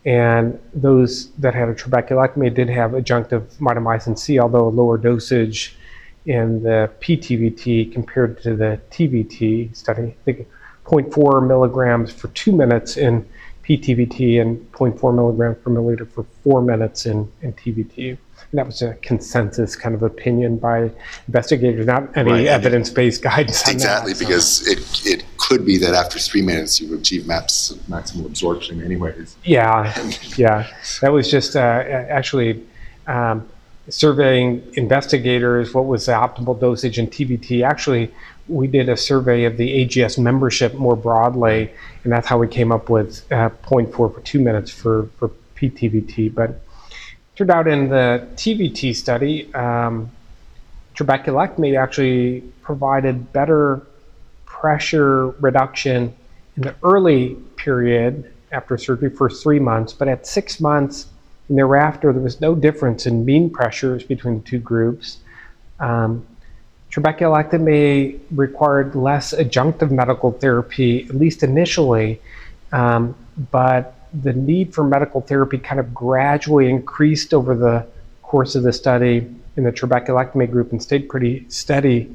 And 0.06 0.58
those 0.72 1.32
that 1.32 1.52
had 1.54 1.68
a 1.68 1.74
trabeculectomy 1.74 2.54
did 2.54 2.70
have 2.70 2.92
adjunctive 2.92 3.42
mitomycin 3.56 4.16
C, 4.16 4.38
although 4.38 4.68
a 4.68 4.70
lower 4.70 4.96
dosage 4.96 5.76
in 6.26 6.62
the 6.62 6.90
PTVT 7.00 7.92
compared 7.92 8.40
to 8.42 8.54
the 8.54 8.80
TVT 8.92 9.74
study. 9.76 10.02
I 10.02 10.16
think 10.24 10.48
0.4 10.84 11.46
milligrams 11.46 12.12
for 12.12 12.28
two 12.28 12.52
minutes 12.52 12.96
in 12.96 13.28
PTVT 13.64 14.40
and 14.40 14.72
0.4 14.72 15.14
milligrams 15.14 15.58
per 15.58 15.70
milliliter 15.72 16.08
for 16.08 16.24
four 16.44 16.62
minutes 16.62 17.06
in, 17.06 17.30
in 17.42 17.52
TVT. 17.54 18.16
That 18.52 18.66
was 18.66 18.80
a 18.82 18.94
consensus 18.94 19.76
kind 19.76 19.94
of 19.94 20.02
opinion 20.02 20.56
by 20.58 20.90
investigators, 21.26 21.86
not 21.86 22.16
any 22.16 22.30
Right. 22.30 22.46
evidence-based 22.46 23.22
guidance 23.22 23.66
on 23.66 23.74
Exactly, 23.74 24.12
that. 24.12 24.18
so- 24.18 24.24
because 24.26 24.66
it, 24.68 24.78
it 25.06 25.24
could 25.36 25.64
be 25.66 25.76
that 25.78 25.94
after 25.94 26.18
three 26.18 26.42
minutes 26.42 26.80
you 26.80 26.94
achieve 26.96 27.26
maps, 27.26 27.72
maximal 27.88 28.26
absorption 28.26 28.82
anyways. 28.82 29.36
Yeah, 29.44 29.92
yeah. 30.36 30.66
That 31.00 31.12
was 31.12 31.30
just 31.30 31.56
uh, 31.56 31.60
a- 31.60 32.10
actually 32.10 32.64
um, 33.06 33.46
surveying 33.88 34.62
investigators 34.74 35.72
what 35.74 35.86
was 35.86 36.06
the 36.06 36.12
optimal 36.12 36.58
dosage 36.58 36.98
in 36.98 37.06
TVT. 37.08 37.62
Actually, 37.64 38.12
we 38.48 38.66
did 38.68 38.88
a 38.88 38.96
survey 38.96 39.44
of 39.44 39.56
the 39.56 39.84
AGS 39.84 40.18
membership 40.18 40.74
more 40.74 40.96
broadly, 40.96 41.70
and 42.04 42.12
that's 42.12 42.26
how 42.28 42.38
we 42.38 42.48
came 42.48 42.70
up 42.72 42.88
with 42.88 43.24
uh, 43.32 43.50
0.4 43.64 43.90
for 43.92 44.20
two 44.22 44.40
minutes 44.40 44.70
for, 44.70 45.08
for 45.18 45.30
PTVT. 45.56 46.32
But 46.34 46.60
turned 47.36 47.50
out 47.50 47.68
in 47.68 47.88
the 47.88 48.26
TVT 48.34 48.96
study, 48.96 49.52
um, 49.54 50.10
trabeculectomy 50.94 51.78
actually 51.78 52.40
provided 52.62 53.32
better 53.32 53.86
pressure 54.46 55.28
reduction 55.40 56.14
in 56.56 56.62
the 56.62 56.74
early 56.82 57.34
period 57.56 58.32
after 58.52 58.78
surgery, 58.78 59.10
for 59.10 59.28
three 59.28 59.58
months, 59.58 59.92
but 59.92 60.08
at 60.08 60.26
six 60.26 60.60
months 60.60 61.06
and 61.48 61.58
thereafter, 61.58 62.12
there 62.12 62.22
was 62.22 62.40
no 62.40 62.54
difference 62.54 63.06
in 63.06 63.24
mean 63.24 63.50
pressures 63.50 64.02
between 64.02 64.40
the 64.40 64.44
two 64.44 64.58
groups. 64.58 65.18
Um, 65.78 66.26
trabeculectomy 66.90 68.18
required 68.30 68.94
less 68.94 69.34
adjunctive 69.34 69.90
medical 69.90 70.32
therapy, 70.32 71.04
at 71.04 71.14
least 71.14 71.42
initially, 71.42 72.20
um, 72.72 73.14
but 73.50 73.95
the 74.22 74.32
need 74.32 74.74
for 74.74 74.84
medical 74.84 75.20
therapy 75.20 75.58
kind 75.58 75.80
of 75.80 75.92
gradually 75.94 76.68
increased 76.68 77.34
over 77.34 77.54
the 77.54 77.86
course 78.22 78.54
of 78.54 78.62
the 78.62 78.72
study 78.72 79.26
in 79.56 79.64
the 79.64 79.72
trabeculectomy 79.72 80.50
group 80.50 80.72
and 80.72 80.82
stayed 80.82 81.08
pretty 81.08 81.48
steady 81.48 82.10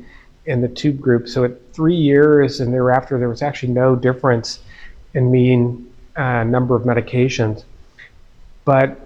in 0.46 0.62
the 0.62 0.68
tube 0.68 1.00
group. 1.00 1.28
So 1.28 1.44
at 1.44 1.74
three 1.74 1.96
years 1.96 2.60
and 2.60 2.74
thereafter, 2.74 3.20
there 3.20 3.30
was 3.30 3.42
actually 3.42 3.74
no 3.74 3.96
difference 3.96 4.60
in 5.14 5.32
mean 5.32 5.92
uh, 6.16 6.44
number 6.44 6.76
of 6.76 6.84
medications. 6.84 7.64
But 8.66 9.00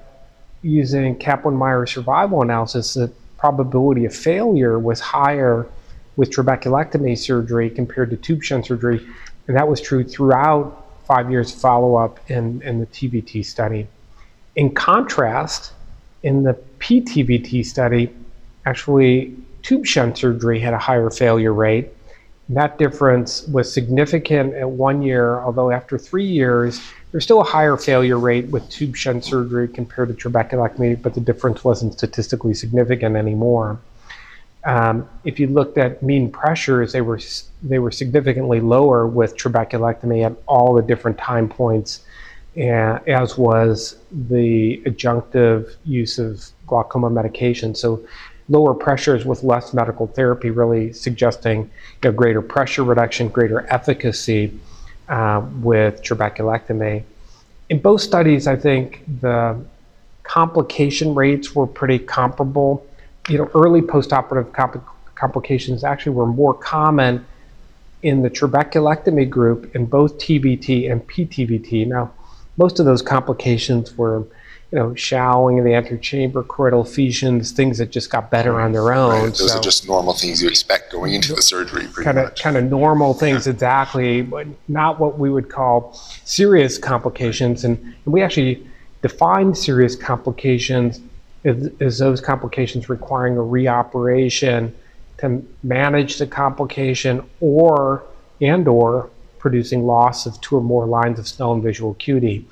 using 0.62 1.18
Kaplan-Meier 1.18 1.86
survival 1.86 2.42
analysis, 2.42 2.94
the 2.94 3.12
probability 3.38 4.06
of 4.06 4.16
failure 4.16 4.80
was 4.80 5.00
higher 5.00 5.68
with 6.16 6.32
trabeculectomy 6.32 7.18
surgery 7.18 7.70
compared 7.70 8.10
to 8.10 8.18
tube 8.18 8.44
shunt 8.44 8.66
surgery, 8.66 9.06
and 9.48 9.58
that 9.58 9.68
was 9.68 9.82
true 9.82 10.04
throughout 10.04 10.85
five 11.06 11.32
years 11.32 11.52
follow-up 11.52 12.20
in, 12.30 12.62
in 12.62 12.80
the 12.80 12.86
TVT 12.88 13.46
study. 13.46 13.88
In 14.56 14.74
contrast, 14.74 15.74
in 16.24 16.44
the 16.44 16.54
PTVT 16.80 17.66
study, 17.66 18.14
actually 18.66 19.36
tube 19.62 19.86
shunt 19.86 20.18
surgery 20.18 20.60
had 20.60 20.74
a 20.74 20.78
higher 20.78 21.10
failure 21.10 21.54
rate. 21.54 21.90
That 22.50 22.78
difference 22.78 23.48
was 23.48 23.72
significant 23.72 24.54
at 24.54 24.70
one 24.70 25.02
year, 25.02 25.40
although 25.40 25.72
after 25.72 25.98
three 25.98 26.26
years, 26.26 26.80
there's 27.12 27.24
still 27.24 27.42
a 27.42 27.46
higher 27.46 27.78
failure 27.78 28.20
rate 28.20 28.48
with 28.48 28.70
tube 28.70 28.96
shunt 28.96 29.24
surgery 29.24 29.68
compared 29.68 30.10
to 30.10 30.30
trabeculectomy, 30.30 31.02
but 31.02 31.14
the 31.14 31.22
difference 31.22 31.64
wasn't 31.64 31.94
statistically 31.94 32.54
significant 32.54 33.16
anymore. 33.16 33.80
Um, 34.66 35.08
if 35.24 35.40
you 35.40 35.48
looked 35.48 35.78
at 35.78 36.02
mean 36.02 36.32
pressures, 36.32 36.92
they 36.92 37.02
were 37.02 37.20
they 37.62 37.80
were 37.80 37.92
significantly 37.92 38.60
lower 38.60 39.06
with 39.06 39.38
trabeculectomy 39.38 40.26
at 40.26 40.34
all 40.48 40.74
the 40.74 40.82
different 40.82 41.18
time 41.18 41.48
points, 41.48 42.04
as 42.58 43.38
was 43.38 43.98
the 44.12 44.82
adjunctive 44.86 45.76
use 45.86 46.18
of 46.18 46.44
glaucoma 46.66 47.10
medication. 47.12 47.76
So 47.76 48.04
lower 48.50 48.74
pressures 48.74 49.26
with 49.26 49.44
less 49.44 49.74
medical 49.74 50.08
therapy 50.08 50.50
really 50.50 50.94
suggesting 50.94 51.62
you 51.62 51.70
know, 52.04 52.12
greater 52.12 52.42
pressure 52.42 52.84
reduction, 52.84 53.28
greater 53.28 53.66
efficacy 53.72 54.60
uh, 55.10 55.46
with 55.62 56.02
trabeculectomy. 56.04 57.04
In 57.70 57.80
both 57.80 58.02
studies, 58.02 58.48
I 58.48 58.56
think 58.56 59.04
the 59.22 59.60
complication 60.24 61.16
rates 61.16 61.56
were 61.56 61.68
pretty 61.68 62.00
comparable. 62.00 62.86
You 63.28 63.40
know, 63.40 63.50
early 63.56 63.82
postoperative 63.82 64.52
compl- 64.52 64.84
complications 65.16 65.84
actually 65.84 66.14
were 66.14 66.28
more 66.28 66.54
common 66.54 67.26
in 68.04 68.22
the 68.22 68.30
trabeculectomy 68.30 69.28
group 69.28 69.76
in 69.76 69.86
both 69.88 70.20
TVT 70.20 70.92
and 70.92 71.06
PTVT. 71.08 71.88
Now, 71.88 72.12
most 72.58 72.80
of 72.80 72.86
those 72.86 73.02
complications 73.02 73.98
were, 73.98 74.20
you 74.72 74.78
know, 74.78 74.94
showing 74.94 75.58
in 75.58 75.64
the 75.64 75.74
antechamber, 75.74 76.44
choroidal 76.44 76.86
effusions, 76.86 77.52
things 77.52 77.80
that 77.80 77.90
just 77.90 78.12
got 78.12 78.30
better 78.30 78.62
on 78.62 78.74
their 78.74 78.94
own. 78.94 79.10
Right, 79.10 79.24
Those 79.34 79.52
So- 79.52 79.58
are 79.58 79.62
just 79.62 79.88
normal 79.88 80.14
things 80.14 80.42
you 80.44 80.48
expect 80.50 80.92
going 80.92 81.14
into 81.14 81.34
the 81.34 81.42
surgery, 81.42 81.88
pretty 81.88 82.06
kind 82.06 82.20
of 82.20 82.36
kind 82.36 82.58
of 82.58 82.66
normal 82.66 83.16
things 83.16 83.48
exactly, 83.48 84.22
but 84.22 84.46
not 84.68 85.00
what 85.00 85.18
we 85.18 85.32
would 85.32 85.50
call 85.50 86.00
serious 86.26 86.78
complications. 86.78 87.64
And, 87.66 87.78
and 88.06 88.14
we 88.14 88.22
actually 88.22 88.66
define 89.02 89.56
serious 89.56 89.96
complications 89.96 91.00
as 91.46 92.00
those 92.00 92.22
complications 92.22 92.90
requiring 92.90 93.38
a 93.38 93.42
reoperation 93.42 94.72
to 95.20 95.46
manage 95.64 96.18
the 96.18 96.28
complication 96.28 97.24
or 97.40 98.04
and 98.42 98.68
or 98.68 99.10
producing 99.40 99.86
loss 99.86 100.26
of 100.26 100.40
two 100.42 100.58
or 100.58 100.62
more 100.62 100.88
lines 100.88 101.20
of 101.20 101.26
Snellen 101.26 101.62
visual 101.62 101.92
acuity. 101.92 102.46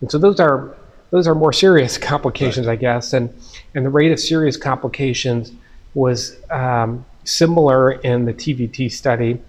And 0.00 0.10
so 0.10 0.18
those 0.18 0.40
are 0.40 0.76
those 1.10 1.26
are 1.26 1.34
more 1.34 1.52
serious 1.52 1.96
complications, 2.12 2.66
I 2.66 2.76
guess. 2.76 3.12
And 3.12 3.32
and 3.74 3.86
the 3.86 3.90
rate 3.90 4.12
of 4.12 4.18
serious 4.18 4.56
complications 4.56 5.52
was 5.94 6.36
um, 6.50 7.04
similar 7.24 7.92
in 7.92 8.24
the 8.24 8.34
TVT 8.34 8.90
study. 8.90 9.40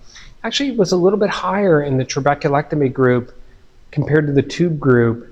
Actually, 0.43 0.69
it 0.69 0.77
was 0.77 0.91
a 0.91 0.97
little 0.97 1.19
bit 1.19 1.29
higher 1.29 1.81
in 1.81 1.97
the 1.97 2.05
trabeculectomy 2.05 2.91
group 2.91 3.35
compared 3.91 4.25
to 4.27 4.33
the 4.33 4.41
tube 4.41 4.79
group 4.79 5.30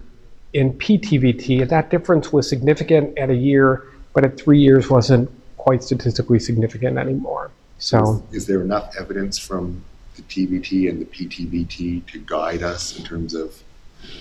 in 0.53 0.73
PTVT. 0.73 1.61
And 1.61 1.69
that 1.69 1.89
difference 1.89 2.33
was 2.33 2.49
significant 2.49 3.17
at 3.17 3.29
a 3.29 3.35
year, 3.35 3.83
but 4.13 4.23
at 4.23 4.37
three 4.37 4.59
years 4.59 4.89
wasn't 4.89 5.29
quite 5.57 5.83
statistically 5.83 6.39
significant 6.39 6.97
anymore. 6.97 7.51
So, 7.77 8.23
is, 8.31 8.41
is 8.41 8.47
there 8.47 8.61
enough 8.61 8.95
evidence 8.99 9.37
from 9.37 9.83
the 10.15 10.21
TVT 10.23 10.89
and 10.89 11.01
the 11.01 11.05
PTVT 11.05 12.05
to 12.07 12.19
guide 12.19 12.63
us 12.63 12.97
in 12.97 13.05
terms 13.05 13.33
of 13.33 13.63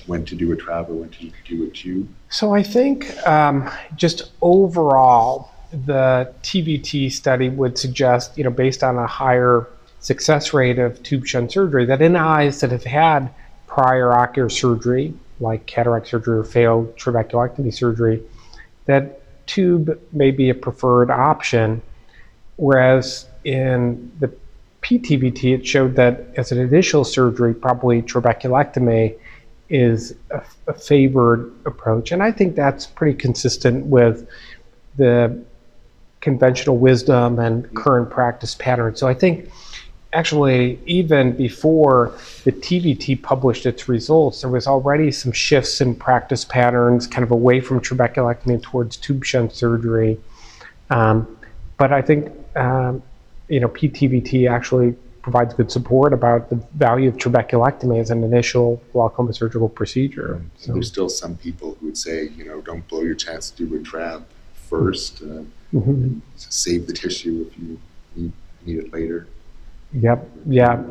when 0.07 0.25
to 0.27 0.35
do 0.35 0.53
a 0.53 0.57
trab 0.57 0.89
or 0.89 0.95
when 0.95 1.09
to 1.11 1.33
do 1.45 1.65
a 1.65 1.71
tube? 1.71 2.09
so 2.31 2.55
I 2.55 2.63
think 2.63 3.17
um, 3.27 3.71
just 3.97 4.31
overall, 4.43 5.51
the 5.73 6.33
TVT 6.43 7.11
study 7.13 7.49
would 7.49 7.79
suggest, 7.79 8.37
you 8.37 8.45
know, 8.45 8.51
based 8.51 8.83
on 8.83 8.97
a 8.97 9.07
higher 9.07 9.67
success 10.01 10.55
rate 10.55 10.79
of 10.79 11.03
tube 11.03 11.27
shunt 11.27 11.53
surgery, 11.53 11.85
that 11.87 12.01
in 12.01 12.17
eyes 12.17 12.61
that 12.61 12.71
have 12.71 12.85
had 12.85 13.31
prior 13.67 14.13
ocular 14.13 14.49
surgery, 14.49 15.15
like 15.41 15.67
cataract 15.67 16.09
surgery 16.09 16.39
or 16.39 16.45
failed 16.45 16.97
trabeculectomy 16.97 17.73
surgery, 17.73 18.23
that 18.87 19.21
tube 19.47 19.99
may 20.13 20.31
be 20.31 20.51
a 20.51 20.55
preferred 20.55 21.11
option. 21.11 21.81
Whereas 22.57 23.27
in 23.45 24.11
the 24.21 24.31
PTVT, 24.83 25.55
it 25.55 25.67
showed 25.67 25.97
that 25.97 26.27
as 26.37 26.53
an 26.53 26.59
initial 26.59 27.05
surgery, 27.05 27.55
probably 27.55 28.03
trabeculectomy 28.03 29.17
is 29.69 30.15
a, 30.31 30.43
a 30.67 30.73
favored 30.73 31.53
approach. 31.67 32.13
And 32.13 32.23
I 32.23 32.33
think 32.33 32.57
that's 32.57 32.87
pretty 32.87 33.17
consistent 33.17 33.87
with 33.87 34.29
the 34.97 35.43
conventional 36.21 36.79
wisdom 36.79 37.39
and 37.39 37.73
current 37.75 38.11
practice 38.11 38.55
pattern. 38.55 38.97
So 38.97 39.07
I 39.07 39.15
think 39.15 39.49
actually, 40.13 40.79
even 40.87 41.33
before 41.33 42.13
the 42.45 42.53
TVT 42.53 43.23
published 43.23 43.67
its 43.67 43.89
results, 43.89 44.41
there 44.41 44.51
was 44.51 44.67
already 44.67 45.11
some 45.11 45.33
shifts 45.33 45.81
in 45.81 45.95
practice 45.95 46.45
patterns, 46.45 47.07
kind 47.07 47.23
of 47.25 47.31
away 47.31 47.61
from 47.61 47.81
trabeculectomy 47.81 48.63
towards 48.63 48.97
tube 48.97 49.25
shunt 49.25 49.53
surgery. 49.53 50.19
Um, 50.91 51.39
but 51.77 51.93
I 51.93 52.03
think 52.03 52.33
um, 52.57 53.03
you 53.49 53.61
know 53.61 53.69
PTVT 53.69 54.51
actually 54.51 54.95
provides 55.23 55.53
good 55.53 55.71
support 55.71 56.13
about 56.15 56.49
the 56.49 56.57
value 56.75 57.09
of 57.09 57.17
trabeculectomy 57.17 58.01
as 58.01 58.11
an 58.11 58.25
initial 58.25 58.83
glaucoma 58.93 59.35
surgical 59.35 59.69
procedure. 59.69 60.41
So 60.57 60.73
there's 60.73 60.89
still 60.89 61.11
some 61.11 61.37
people 61.37 61.77
who 61.79 61.87
would 61.87 61.99
say, 61.99 62.29
you 62.29 62.47
know, 62.47 62.63
don't 62.63 62.87
blow 62.89 63.03
your 63.03 63.15
chance 63.15 63.51
to 63.51 63.67
do 63.67 63.75
a 63.77 63.79
trab 63.81 64.25
first. 64.69 65.23
Uh, 65.23 65.43
Mhm. 65.75 66.23
save 66.37 66.87
the 66.87 66.95
tissue 66.95 67.45
if 67.47 67.59
you 67.59 67.79
need, 68.17 68.33
need 68.65 68.79
it 68.79 68.91
later. 68.91 69.27
Yep. 69.93 70.29
Yeah. 70.47 70.83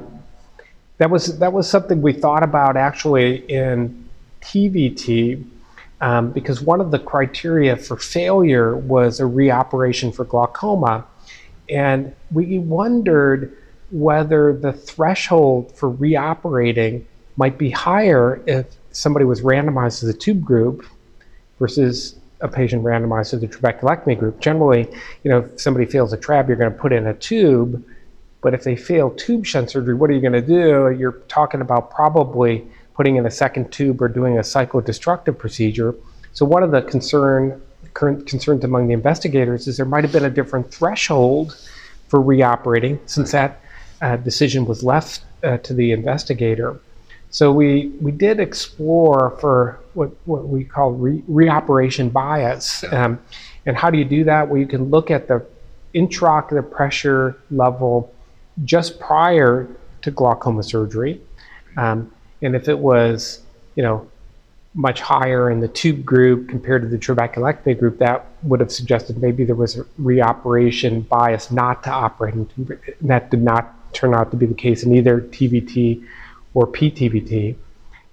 That 0.97 1.09
was 1.11 1.37
that 1.39 1.53
was 1.53 1.69
something 1.69 2.01
we 2.01 2.13
thought 2.13 2.43
about 2.43 2.75
actually 2.75 3.37
in 3.51 4.09
TVT 4.41 5.45
um, 6.01 6.31
because 6.31 6.61
one 6.61 6.81
of 6.81 6.91
the 6.91 6.99
criteria 6.99 7.75
for 7.75 7.97
failure 7.97 8.75
was 8.75 9.19
a 9.19 9.23
reoperation 9.23 10.13
for 10.13 10.25
glaucoma, 10.25 11.05
and 11.69 12.15
we 12.31 12.59
wondered 12.59 13.55
whether 13.91 14.53
the 14.53 14.73
threshold 14.73 15.71
for 15.75 15.89
reoperating 15.89 17.05
might 17.37 17.57
be 17.57 17.69
higher 17.69 18.41
if 18.47 18.65
somebody 18.91 19.25
was 19.25 19.41
randomized 19.41 19.99
to 19.99 20.07
the 20.07 20.13
tube 20.13 20.43
group 20.43 20.85
versus 21.59 22.15
a 22.41 22.47
patient 22.47 22.83
randomized 22.83 23.31
to 23.31 23.37
the 23.37 23.47
trabeculectomy 23.47 24.17
group. 24.17 24.39
Generally, 24.39 24.87
you 25.23 25.31
know, 25.31 25.39
if 25.39 25.61
somebody 25.61 25.85
fails 25.85 26.13
a 26.13 26.17
trab, 26.17 26.47
you're 26.47 26.57
going 26.57 26.71
to 26.71 26.77
put 26.77 26.91
in 26.91 27.07
a 27.07 27.13
tube. 27.13 27.83
But 28.41 28.53
if 28.53 28.63
they 28.63 28.75
fail 28.75 29.09
tube 29.09 29.45
shunt 29.45 29.71
surgery, 29.71 29.95
what 29.95 30.09
are 30.09 30.13
you 30.13 30.21
going 30.21 30.33
to 30.33 30.41
do? 30.41 30.95
You're 30.97 31.19
talking 31.27 31.61
about 31.61 31.91
probably 31.91 32.65
putting 32.93 33.15
in 33.15 33.25
a 33.25 33.31
second 33.31 33.71
tube 33.71 34.01
or 34.01 34.07
doing 34.07 34.37
a 34.37 34.41
cyclodestructive 34.41 35.37
procedure. 35.37 35.95
So 36.33 36.45
one 36.45 36.63
of 36.63 36.71
the 36.71 36.81
concern 36.81 37.61
current 37.93 38.27
concerns 38.27 38.63
among 38.63 38.87
the 38.87 38.93
investigators 38.93 39.67
is 39.67 39.77
there 39.77 39.85
might 39.85 40.03
have 40.03 40.13
been 40.13 40.25
a 40.25 40.29
different 40.29 40.71
threshold 40.71 41.57
for 42.09 42.21
reoperating 42.21 42.99
since 43.07 43.31
that 43.31 43.59
uh, 44.01 44.17
decision 44.17 44.65
was 44.65 44.83
left 44.83 45.21
uh, 45.43 45.57
to 45.57 45.73
the 45.73 45.91
investigator. 45.91 46.79
So 47.31 47.51
we, 47.51 47.87
we 47.99 48.11
did 48.11 48.39
explore 48.39 49.35
for 49.41 49.79
what, 49.95 50.11
what 50.25 50.47
we 50.47 50.63
call 50.63 50.91
re, 50.91 51.23
reoperation 51.29 52.13
bias. 52.13 52.83
Um, 52.91 53.19
and 53.65 53.75
how 53.75 53.89
do 53.89 53.97
you 53.97 54.05
do 54.05 54.23
that? 54.25 54.47
Well, 54.47 54.59
you 54.59 54.67
can 54.67 54.85
look 54.85 55.11
at 55.11 55.27
the 55.27 55.45
intraocular 55.93 56.69
pressure 56.69 57.35
level 57.49 58.13
just 58.63 58.99
prior 58.99 59.67
to 60.01 60.11
glaucoma 60.11 60.63
surgery. 60.63 61.21
Um, 61.75 62.11
and 62.41 62.55
if 62.55 62.67
it 62.67 62.79
was, 62.79 63.41
you 63.75 63.83
know, 63.83 64.07
much 64.73 65.01
higher 65.01 65.49
in 65.49 65.59
the 65.59 65.67
tube 65.67 66.05
group 66.05 66.47
compared 66.49 66.83
to 66.83 66.87
the 66.87 66.97
trabeculectomy 66.97 67.77
group, 67.77 67.97
that 67.97 68.27
would 68.43 68.59
have 68.59 68.71
suggested 68.71 69.17
maybe 69.17 69.43
there 69.43 69.55
was 69.55 69.77
a 69.77 69.83
reoperation 69.99 71.07
bias 71.07 71.49
not 71.51 71.83
to 71.83 71.89
operate 71.89 72.35
tube. 72.55 72.79
That 73.01 73.31
did 73.31 73.41
not 73.41 73.73
turn 73.93 74.13
out 74.13 74.29
to 74.31 74.37
be 74.37 74.45
the 74.45 74.53
case 74.53 74.83
in 74.83 74.93
either 74.93 75.21
TVT 75.21 76.05
or 76.53 76.67
PTVT. 76.67 77.55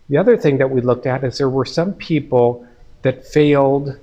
The 0.08 0.16
other 0.16 0.36
thing 0.36 0.58
that 0.58 0.70
we 0.70 0.80
looked 0.80 1.06
at 1.06 1.24
is 1.24 1.38
there 1.38 1.50
were 1.50 1.64
some 1.64 1.92
people 1.92 2.66
that 3.02 3.26
failed 3.26 3.98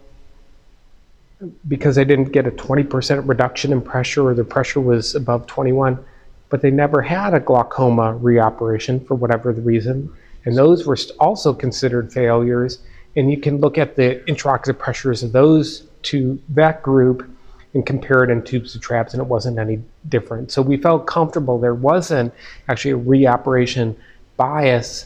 because 1.67 1.95
they 1.95 2.05
didn't 2.05 2.31
get 2.31 2.45
a 2.45 2.51
20% 2.51 3.27
reduction 3.27 3.71
in 3.71 3.81
pressure 3.81 4.27
or 4.27 4.35
their 4.35 4.43
pressure 4.45 4.79
was 4.79 5.15
above 5.15 5.47
21, 5.47 6.03
but 6.51 6.61
they 6.61 6.69
never 6.69 7.01
had 7.01 7.33
a 7.33 7.39
glaucoma 7.39 8.19
reoperation 8.19 9.05
for 9.07 9.15
whatever 9.15 9.53
the 9.53 9.61
reason. 9.61 10.13
And 10.45 10.55
those 10.55 10.85
were 10.85 10.97
also 11.19 11.53
considered 11.53 12.11
failures. 12.11 12.79
And 13.15 13.31
you 13.31 13.39
can 13.39 13.59
look 13.59 13.77
at 13.77 13.95
the 13.95 14.21
intraocular 14.27 14.77
pressures 14.77 15.23
of 15.23 15.31
those 15.31 15.87
to 16.03 16.39
that 16.49 16.83
group 16.83 17.27
and 17.73 17.85
compare 17.85 18.23
it 18.25 18.29
in 18.29 18.43
tubes 18.43 18.73
to 18.73 18.79
trabs, 18.79 19.13
and 19.13 19.21
it 19.21 19.27
wasn't 19.27 19.57
any 19.57 19.81
different. 20.09 20.51
So 20.51 20.61
we 20.61 20.75
felt 20.75 21.07
comfortable 21.07 21.57
there 21.57 21.73
wasn't 21.73 22.33
actually 22.67 22.91
a 22.91 22.97
reoperation 22.97 23.95
bias 24.35 25.05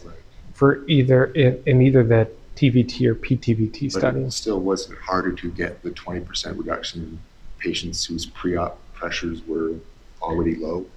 for 0.56 0.84
either 0.88 1.26
in, 1.26 1.62
in 1.68 1.82
either 1.84 2.04
the 2.04 2.28
TVT 2.56 3.06
or 3.06 3.14
PTVT 3.14 3.94
But 3.94 4.16
it 4.16 4.32
still 4.34 4.62
wasn't 4.62 4.98
harder 4.98 5.34
to 5.34 5.52
get 5.52 5.84
the 5.84 5.92
20% 5.92 6.58
reduction 6.58 7.02
in 7.04 7.20
patients 7.60 8.06
whose 8.06 8.26
pre-op 8.26 8.80
pressures 8.94 9.46
were 9.46 9.74
already 10.22 10.56
low. 10.56 10.88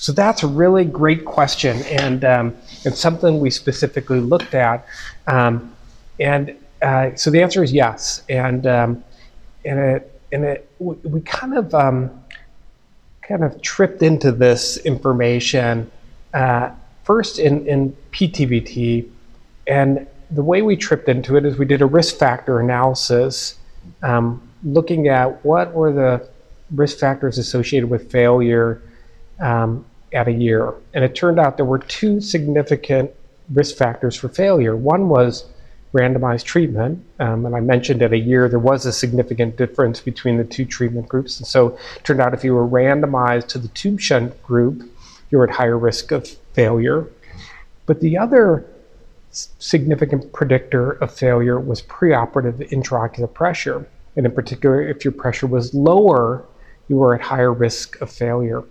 So 0.00 0.12
that's 0.12 0.44
a 0.44 0.46
really 0.46 0.84
great 0.84 1.24
question, 1.24 1.82
and 1.82 2.24
um, 2.24 2.56
and 2.84 2.94
something 2.94 3.40
we 3.40 3.50
specifically 3.50 4.20
looked 4.20 4.54
at. 4.54 4.86
Um, 5.26 5.74
and 6.20 6.56
uh, 6.80 7.16
so 7.16 7.32
the 7.32 7.42
answer 7.42 7.64
is 7.64 7.72
yes. 7.72 8.22
And 8.28 8.64
um, 8.64 9.02
and 9.64 9.80
it 9.80 10.20
and 10.30 10.44
it 10.44 10.70
we, 10.78 10.94
we 11.02 11.20
kind 11.22 11.58
of 11.58 11.74
um, 11.74 12.10
kind 13.22 13.42
of 13.42 13.60
tripped 13.60 14.00
into 14.00 14.30
this 14.30 14.76
information 14.78 15.90
uh, 16.32 16.70
first 17.02 17.40
in 17.40 17.66
in 17.66 17.96
PTVT, 18.12 19.04
and 19.66 20.06
the 20.30 20.44
way 20.44 20.62
we 20.62 20.76
tripped 20.76 21.08
into 21.08 21.36
it 21.36 21.44
is 21.44 21.58
we 21.58 21.64
did 21.64 21.82
a 21.82 21.86
risk 21.86 22.18
factor 22.18 22.60
analysis, 22.60 23.58
um, 24.04 24.48
looking 24.62 25.08
at 25.08 25.44
what 25.44 25.74
were 25.74 25.92
the 25.92 26.28
risk 26.70 26.98
factors 26.98 27.36
associated 27.36 27.90
with 27.90 28.12
failure 28.12 28.80
um, 29.40 29.84
at 30.12 30.28
a 30.28 30.32
year. 30.32 30.74
And 30.94 31.04
it 31.04 31.14
turned 31.14 31.38
out 31.38 31.56
there 31.56 31.66
were 31.66 31.78
two 31.78 32.20
significant 32.20 33.10
risk 33.52 33.76
factors 33.76 34.16
for 34.16 34.28
failure. 34.28 34.76
One 34.76 35.08
was 35.08 35.46
randomized 35.92 36.44
treatment. 36.44 37.02
Um, 37.18 37.46
and 37.46 37.56
I 37.56 37.60
mentioned 37.60 38.02
at 38.02 38.12
a 38.12 38.18
year 38.18 38.48
there 38.48 38.58
was 38.58 38.84
a 38.84 38.92
significant 38.92 39.56
difference 39.56 40.00
between 40.00 40.36
the 40.36 40.44
two 40.44 40.64
treatment 40.64 41.08
groups. 41.08 41.38
And 41.38 41.46
so 41.46 41.78
it 41.96 42.04
turned 42.04 42.20
out 42.20 42.34
if 42.34 42.44
you 42.44 42.54
were 42.54 42.66
randomized 42.66 43.48
to 43.48 43.58
the 43.58 43.68
tube 43.68 44.00
shunt 44.00 44.42
group, 44.42 44.82
you 45.30 45.38
were 45.38 45.48
at 45.48 45.54
higher 45.54 45.78
risk 45.78 46.12
of 46.12 46.28
failure. 46.52 47.06
But 47.86 48.00
the 48.00 48.18
other 48.18 48.66
significant 49.30 50.32
predictor 50.32 50.92
of 50.92 51.14
failure 51.14 51.60
was 51.60 51.82
preoperative 51.82 52.68
intraocular 52.70 53.32
pressure. 53.32 53.86
And 54.16 54.26
in 54.26 54.32
particular, 54.32 54.82
if 54.82 55.04
your 55.04 55.12
pressure 55.12 55.46
was 55.46 55.72
lower, 55.74 56.44
you 56.88 56.96
were 56.96 57.14
at 57.14 57.20
higher 57.20 57.52
risk 57.52 58.00
of 58.00 58.10
failure. 58.10 58.62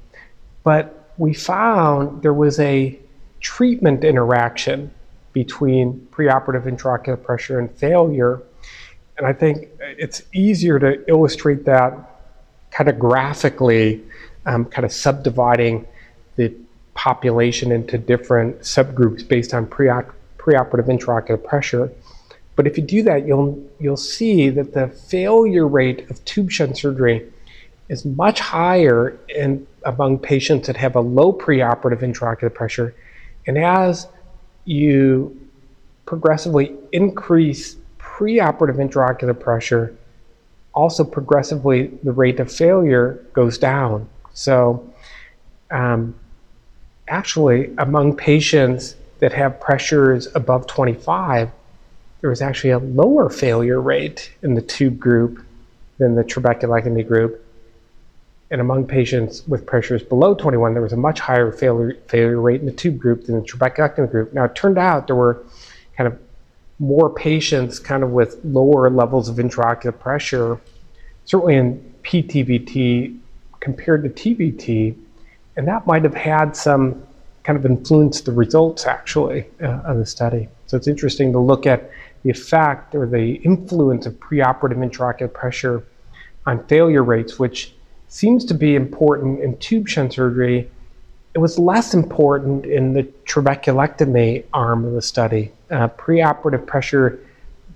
But 0.68 1.14
we 1.18 1.34
found 1.34 2.24
there 2.24 2.34
was 2.34 2.60
a 2.60 3.00
treatment 3.40 4.04
interaction 4.04 4.92
between 5.32 6.06
preoperative 6.12 6.66
intraocular 6.66 7.24
pressure 7.24 7.58
and 7.58 7.72
failure. 7.72 8.42
And 9.18 9.26
I 9.26 9.32
think 9.32 9.70
it's 9.80 10.24
easier 10.34 10.78
to 10.78 11.10
illustrate 11.10 11.64
that 11.64 11.94
kind 12.72 12.90
of 12.90 13.00
graphically, 13.00 14.04
um, 14.46 14.66
kind 14.66 14.84
of 14.84 14.92
subdividing 14.92 15.88
the 16.36 16.54
population 16.96 17.72
into 17.72 17.98
different 17.98 18.60
subgroups 18.60 19.26
based 19.26 19.54
on 19.54 19.68
pre-op- 19.68 20.14
preoperative 20.38 20.88
intraocular 20.90 21.42
pressure. 21.42 21.90
But 22.58 22.68
if 22.68 22.78
you 22.78 22.84
do 22.84 23.04
that, 23.04 23.26
you'll 23.26 23.58
you'll 23.80 23.96
see 23.96 24.50
that 24.50 24.74
the 24.74 24.90
failure 24.90 25.66
rate 25.66 26.10
of 26.10 26.26
tube 26.26 26.52
shunt 26.52 26.78
surgery 26.78 27.32
is 27.88 28.04
much 28.04 28.42
higher 28.42 29.18
in 29.30 29.66
among 29.88 30.19
patients 30.19 30.67
that 30.67 30.78
have 30.78 30.95
a 30.95 31.00
low 31.00 31.34
preoperative 31.34 32.02
intraocular 32.02 32.54
pressure. 32.54 32.93
And 33.47 33.58
as 33.58 34.08
you 34.65 35.36
progressively 36.06 36.76
increase 36.91 37.78
preoperative 37.97 38.76
intraocular 38.76 39.39
pressure, 39.39 39.95
also 40.73 41.04
progressively 41.04 41.88
the 42.04 42.12
rate 42.12 42.39
of 42.39 42.52
failure 42.52 43.26
goes 43.34 43.58
down. 43.58 44.08
So 44.34 44.88
um, 45.71 46.13
actually, 47.08 47.73
among 47.78 48.15
patients 48.17 48.95
that 49.19 49.34
have 49.34 49.60
pressures 49.60 50.28
above 50.36 50.67
25, 50.67 51.50
there 52.19 52.30
was 52.30 52.41
actually 52.41 52.71
a 52.71 52.80
lower 52.80 53.30
failure 53.30 53.80
rate 53.80 54.32
in 54.43 54.54
the 54.54 54.62
tube 54.62 55.00
group 55.00 55.43
than 55.97 56.15
the 56.15 56.23
trabeculectomy 56.23 57.08
group. 57.08 57.43
And 58.50 58.62
among 58.62 58.88
patients 58.88 59.46
with 59.48 59.66
pressures 59.66 60.04
below 60.04 60.34
21, 60.34 60.74
there 60.74 60.82
was 60.82 60.94
a 60.94 60.98
much 60.98 61.20
higher 61.20 61.52
failure, 61.52 61.98
failure 62.08 62.40
rate 62.40 62.62
in 62.62 62.66
the 62.66 62.72
tube 62.72 62.98
group 62.98 63.26
than 63.26 63.36
the 63.36 63.42
trabeculectomy 63.42 64.10
group. 64.10 64.34
Now, 64.34 64.46
it 64.46 64.56
turned 64.56 64.78
out 64.78 65.08
there 65.08 65.18
were 65.18 65.44
kind 65.98 66.08
of 66.08 66.18
more 66.80 67.10
patients 67.10 67.80
kind 67.80 68.04
of 68.04 68.12
with 68.12 68.40
lower 68.44 68.90
levels 68.90 69.28
of 69.28 69.38
intraocular 69.38 69.98
pressure, 69.98 70.60
certainly 71.26 71.56
in 71.56 71.94
PTVT 72.04 73.20
compared 73.60 74.04
to 74.04 74.10
TVT, 74.10 74.96
and 75.58 75.68
that 75.68 75.86
might 75.88 76.04
have 76.04 76.14
had 76.14 76.56
some 76.56 77.04
kind 77.44 77.58
of 77.58 77.66
influenced 77.66 78.26
the 78.26 78.32
results 78.32 78.86
actually 78.86 79.50
uh, 79.62 79.82
of 79.86 79.98
the 79.98 80.06
study. 80.06 80.48
So 80.68 80.78
it's 80.78 80.88
interesting 80.88 81.32
to 81.32 81.40
look 81.40 81.66
at 81.66 81.90
the 82.24 82.30
effect 82.30 82.94
or 82.94 83.06
the 83.08 83.36
influence 83.36 84.06
of 84.06 84.14
preoperative 84.20 84.78
intraocular 84.78 85.32
pressure 85.32 85.84
on 86.46 86.66
failure 86.68 87.04
rates, 87.04 87.40
which 87.40 87.74
seems 88.10 88.46
to 88.46 88.54
be 88.54 88.76
important 88.76 89.41
in 89.41 89.58
tube 89.58 89.88
shunt 89.88 90.13
surgery. 90.13 90.70
It 91.34 91.39
was 91.39 91.60
less 91.60 91.93
important 91.93 92.65
in 92.65 92.93
the 92.93 93.04
trabeculectomy 93.26 94.46
arm 94.54 94.86
of 94.86 94.93
the 94.93 95.02
study. 95.02 95.52
Uh, 95.70 95.88
preoperative 95.89 96.65
pressure 96.65 97.20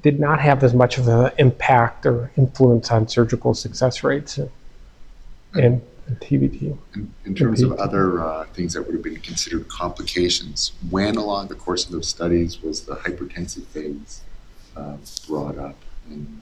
did 0.02 0.20
not 0.20 0.40
have 0.40 0.64
as 0.64 0.74
much 0.74 0.98
of 0.98 1.08
an 1.08 1.32
impact 1.38 2.06
or 2.06 2.32
influence 2.38 2.90
on 2.90 3.08
surgical 3.08 3.54
success 3.54 4.04
rates 4.04 4.40
in, 5.56 5.82
TVT. 6.20 6.78
In, 6.96 7.14
in 7.24 7.36
terms 7.36 7.62
of 7.62 7.72
other 7.74 8.22
uh, 8.22 8.46
things 8.48 8.74
that 8.74 8.82
would 8.82 8.94
have 8.94 9.04
been 9.04 9.20
considered 9.22 9.68
complications, 9.70 10.74
when 10.90 11.16
along 11.16 11.48
the 11.48 11.56
course 11.56 11.86
of 11.86 11.92
those 11.92 12.10
studies 12.10 12.62
was 12.62 12.86
the 12.86 12.96
hypertensive 12.96 13.66
phase 13.68 14.22
uh, 14.76 14.98
brought 15.26 15.58
up? 15.58 15.76
And 16.10 16.42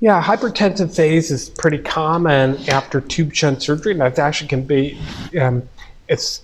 yeah, 0.00 0.22
hypertensive 0.22 0.94
phase 0.94 1.30
is 1.30 1.48
pretty 1.48 1.78
common 1.78 2.56
after 2.68 3.00
tube 3.00 3.34
shunt 3.34 3.62
surgery, 3.62 3.92
and 3.92 4.00
that 4.00 4.18
actually 4.18 4.48
can 4.48 4.62
be, 4.62 4.98
um, 5.40 5.62
it's 6.08 6.42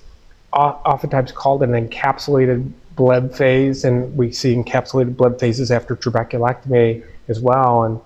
oftentimes 0.53 1.33
called 1.33 1.62
an 1.62 1.73
encapsulated 1.73 2.71
bleb 2.97 3.35
phase, 3.35 3.85
and 3.85 4.17
we 4.17 4.33
see 4.33 4.55
encapsulated 4.55 5.17
bleb 5.17 5.38
phases 5.38 5.71
after 5.71 5.95
trabeculectomy 5.95 7.05
as 7.29 7.41
well. 7.41 7.85
And 7.85 8.01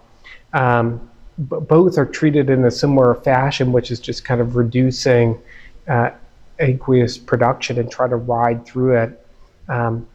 um, 0.53 1.11
b- 1.49 1.59
both 1.61 1.97
are 1.97 2.07
treated 2.07 2.51
in 2.51 2.65
a 2.65 2.71
similar 2.71 3.15
fashion, 3.15 3.73
which 3.73 3.91
is 3.91 4.01
just 4.01 4.25
kind 4.25 4.41
of 4.41 4.57
reducing 4.57 5.41
uh, 5.89 6.11
aqueous 6.59 7.19
production 7.19 7.79
and 7.79 7.91
try 7.91 8.09
to 8.09 8.17
ride 8.17 8.67
through 8.67 8.97
it. 8.97 9.27
Um, 9.69 10.07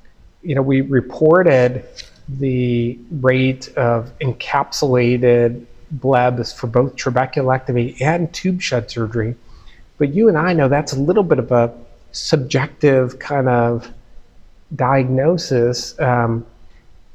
you 0.41 0.55
know, 0.55 0.61
we 0.61 0.81
reported 0.81 1.85
the 2.39 2.97
rate 3.11 3.69
of 3.77 4.11
encapsulated 4.19 5.65
blebs 5.97 6.55
for 6.55 6.67
both 6.67 6.95
trabeculectomy 6.95 7.99
and 8.01 8.31
tube 8.33 8.61
shunt 8.61 8.91
surgery. 8.91 9.35
But 9.97 10.13
you 10.13 10.29
and 10.29 10.37
I 10.37 10.53
know 10.53 10.67
that's 10.67 10.93
a 10.93 10.99
little 10.99 11.23
bit 11.23 11.39
of 11.39 11.51
a 11.51 11.73
subjective 12.11 13.19
kind 13.19 13.49
of 13.49 13.91
diagnosis. 14.75 15.99
Um, 15.99 16.45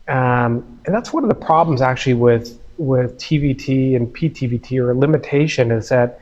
um, 0.09 0.81
and 0.85 0.95
that's 0.95 1.13
one 1.13 1.25
of 1.25 1.29
the 1.29 1.35
problems 1.35 1.81
actually 1.81 2.15
with 2.15 2.59
with 2.79 3.17
TVT 3.19 3.97
and 3.97 4.15
PTVT 4.15 4.79
or 4.79 4.95
limitation 4.95 5.71
is 5.71 5.89
that 5.89 6.21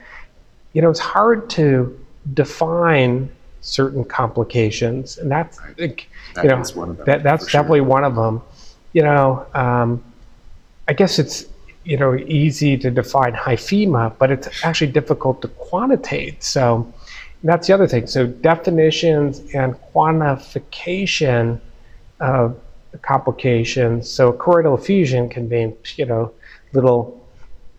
you 0.73 0.81
know 0.81 0.91
it's 0.91 1.01
hard 1.01 1.51
to 1.51 1.99
define 2.33 3.29
certain 3.61 4.05
complications, 4.05 5.19
and 5.19 5.31
that's 5.31 5.59
that 6.35 6.45
you 6.45 6.51
know 6.51 6.63
them, 6.63 6.99
that, 7.05 7.23
that's 7.23 7.47
definitely 7.47 7.81
sure. 7.81 7.89
one 7.89 8.05
of 8.05 8.15
them 8.15 8.41
you 8.95 9.03
know, 9.03 9.47
um, 9.53 10.03
I 10.89 10.95
guess 10.95 11.19
it's 11.19 11.45
you 11.85 11.99
know 11.99 12.15
easy 12.15 12.79
to 12.79 12.91
define 12.91 13.35
hyphema, 13.35 14.17
but 14.19 14.31
it's 14.31 14.49
actually 14.65 14.93
difficult 14.93 15.43
to 15.43 15.49
quantitate. 15.49 16.43
So 16.43 16.91
that's 17.43 17.67
the 17.67 17.75
other 17.75 17.87
thing. 17.87 18.07
So 18.07 18.27
definitions 18.27 19.43
and 19.53 19.75
quantification 19.93 21.61
of 22.21 22.59
complications. 23.03 24.09
So 24.09 24.33
choroidal 24.33 24.79
effusion 24.79 25.29
can 25.29 25.49
be 25.49 25.73
you 25.97 26.07
know 26.07 26.33
little 26.73 27.21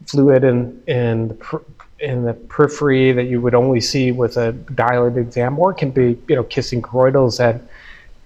fluid 0.05 0.43
in 0.43 0.83
in 0.87 1.29
the, 1.29 1.61
in 1.99 2.25
the 2.25 2.33
periphery 2.33 3.13
that 3.13 3.23
you 3.23 3.39
would 3.39 3.55
only 3.55 3.79
see 3.79 4.11
with 4.11 4.35
a 4.35 4.51
dilated 4.51 5.17
exam, 5.17 5.57
or 5.57 5.71
it 5.71 5.77
can 5.77 5.91
be 5.91 6.19
you 6.27 6.35
know 6.35 6.43
kissing 6.43 6.81
choroidals 6.81 7.37
that 7.37 7.61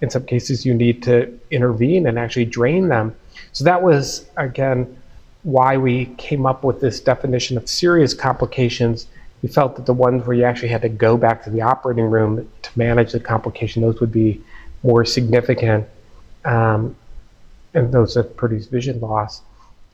in 0.01 0.09
some 0.09 0.25
cases 0.25 0.65
you 0.65 0.73
need 0.73 1.03
to 1.03 1.37
intervene 1.51 2.07
and 2.07 2.17
actually 2.17 2.45
drain 2.45 2.87
them. 2.87 3.15
So 3.51 3.63
that 3.65 3.81
was, 3.81 4.29
again, 4.37 4.97
why 5.43 5.77
we 5.77 6.05
came 6.17 6.45
up 6.45 6.63
with 6.63 6.81
this 6.81 6.99
definition 6.99 7.57
of 7.57 7.69
serious 7.69 8.13
complications. 8.13 9.07
We 9.41 9.49
felt 9.49 9.75
that 9.77 9.85
the 9.85 9.93
ones 9.93 10.25
where 10.25 10.35
you 10.35 10.43
actually 10.43 10.69
had 10.69 10.81
to 10.81 10.89
go 10.89 11.17
back 11.17 11.43
to 11.43 11.49
the 11.49 11.61
operating 11.61 12.05
room 12.05 12.49
to 12.61 12.69
manage 12.75 13.11
the 13.11 13.19
complication, 13.19 13.81
those 13.81 13.99
would 13.99 14.11
be 14.11 14.41
more 14.83 15.05
significant, 15.05 15.87
um, 16.45 16.95
and 17.73 17.91
those 17.91 18.13
that 18.15 18.35
produce 18.35 18.67
vision 18.67 18.99
loss. 18.99 19.41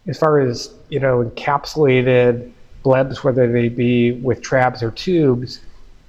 As 0.07 0.17
far 0.17 0.39
as 0.39 0.73
you 0.89 0.99
know, 0.99 1.23
encapsulated 1.23 2.51
blebs, 2.83 3.23
whether 3.23 3.51
they 3.51 3.69
be 3.69 4.13
with 4.13 4.41
trabs 4.41 4.83
or 4.83 4.91
tubes, 4.91 5.59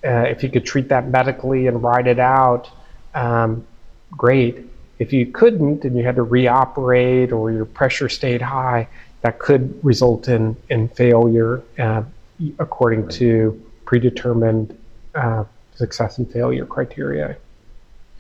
uh, 0.04 0.24
if 0.28 0.42
you 0.42 0.50
could 0.50 0.64
treat 0.64 0.88
that 0.88 1.09
medically 1.09 1.66
and 1.66 1.82
ride 1.82 2.06
it 2.06 2.18
out, 2.18 2.68
um, 3.14 3.66
great. 4.12 4.59
If 4.99 5.12
you 5.12 5.27
couldn't 5.27 5.85
and 5.85 5.97
you 5.97 6.05
had 6.05 6.16
to 6.16 6.25
reoperate 6.25 7.33
or 7.33 7.51
your 7.51 7.66
pressure 7.66 8.09
stayed 8.09 8.42
high, 8.42 8.88
that 9.23 9.38
could 9.38 9.79
result 9.85 10.29
in, 10.29 10.57
in 10.71 10.88
failure 10.88 11.62
uh, 11.79 12.03
according 12.59 13.03
right. 13.03 13.12
to 13.12 13.62
predetermined 13.85 14.77
uh, 15.14 15.45
success 15.75 16.19
and 16.19 16.31
failure 16.31 16.66
criteria. 16.66 17.37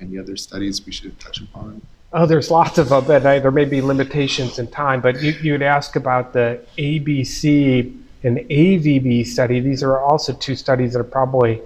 Any 0.00 0.18
other 0.18 0.36
studies 0.36 0.84
we 0.84 0.92
should 0.92 1.18
touch 1.18 1.40
upon? 1.40 1.80
Oh, 2.12 2.26
there's 2.26 2.50
lots 2.50 2.78
of 2.78 2.88
them, 2.88 3.10
and 3.10 3.26
I, 3.26 3.38
there 3.38 3.50
may 3.50 3.64
be 3.64 3.80
limitations 3.80 4.58
in 4.58 4.68
time, 4.68 5.00
but 5.00 5.20
you, 5.22 5.32
you'd 5.42 5.62
ask 5.62 5.96
about 5.96 6.32
the 6.32 6.60
ABC 6.78 7.94
and 8.22 8.38
AVB 8.38 9.26
study. 9.26 9.60
These 9.60 9.82
are 9.82 10.00
also 10.00 10.32
two 10.32 10.54
studies 10.54 10.92
that 10.92 11.00
are 11.00 11.04
probably 11.04 11.60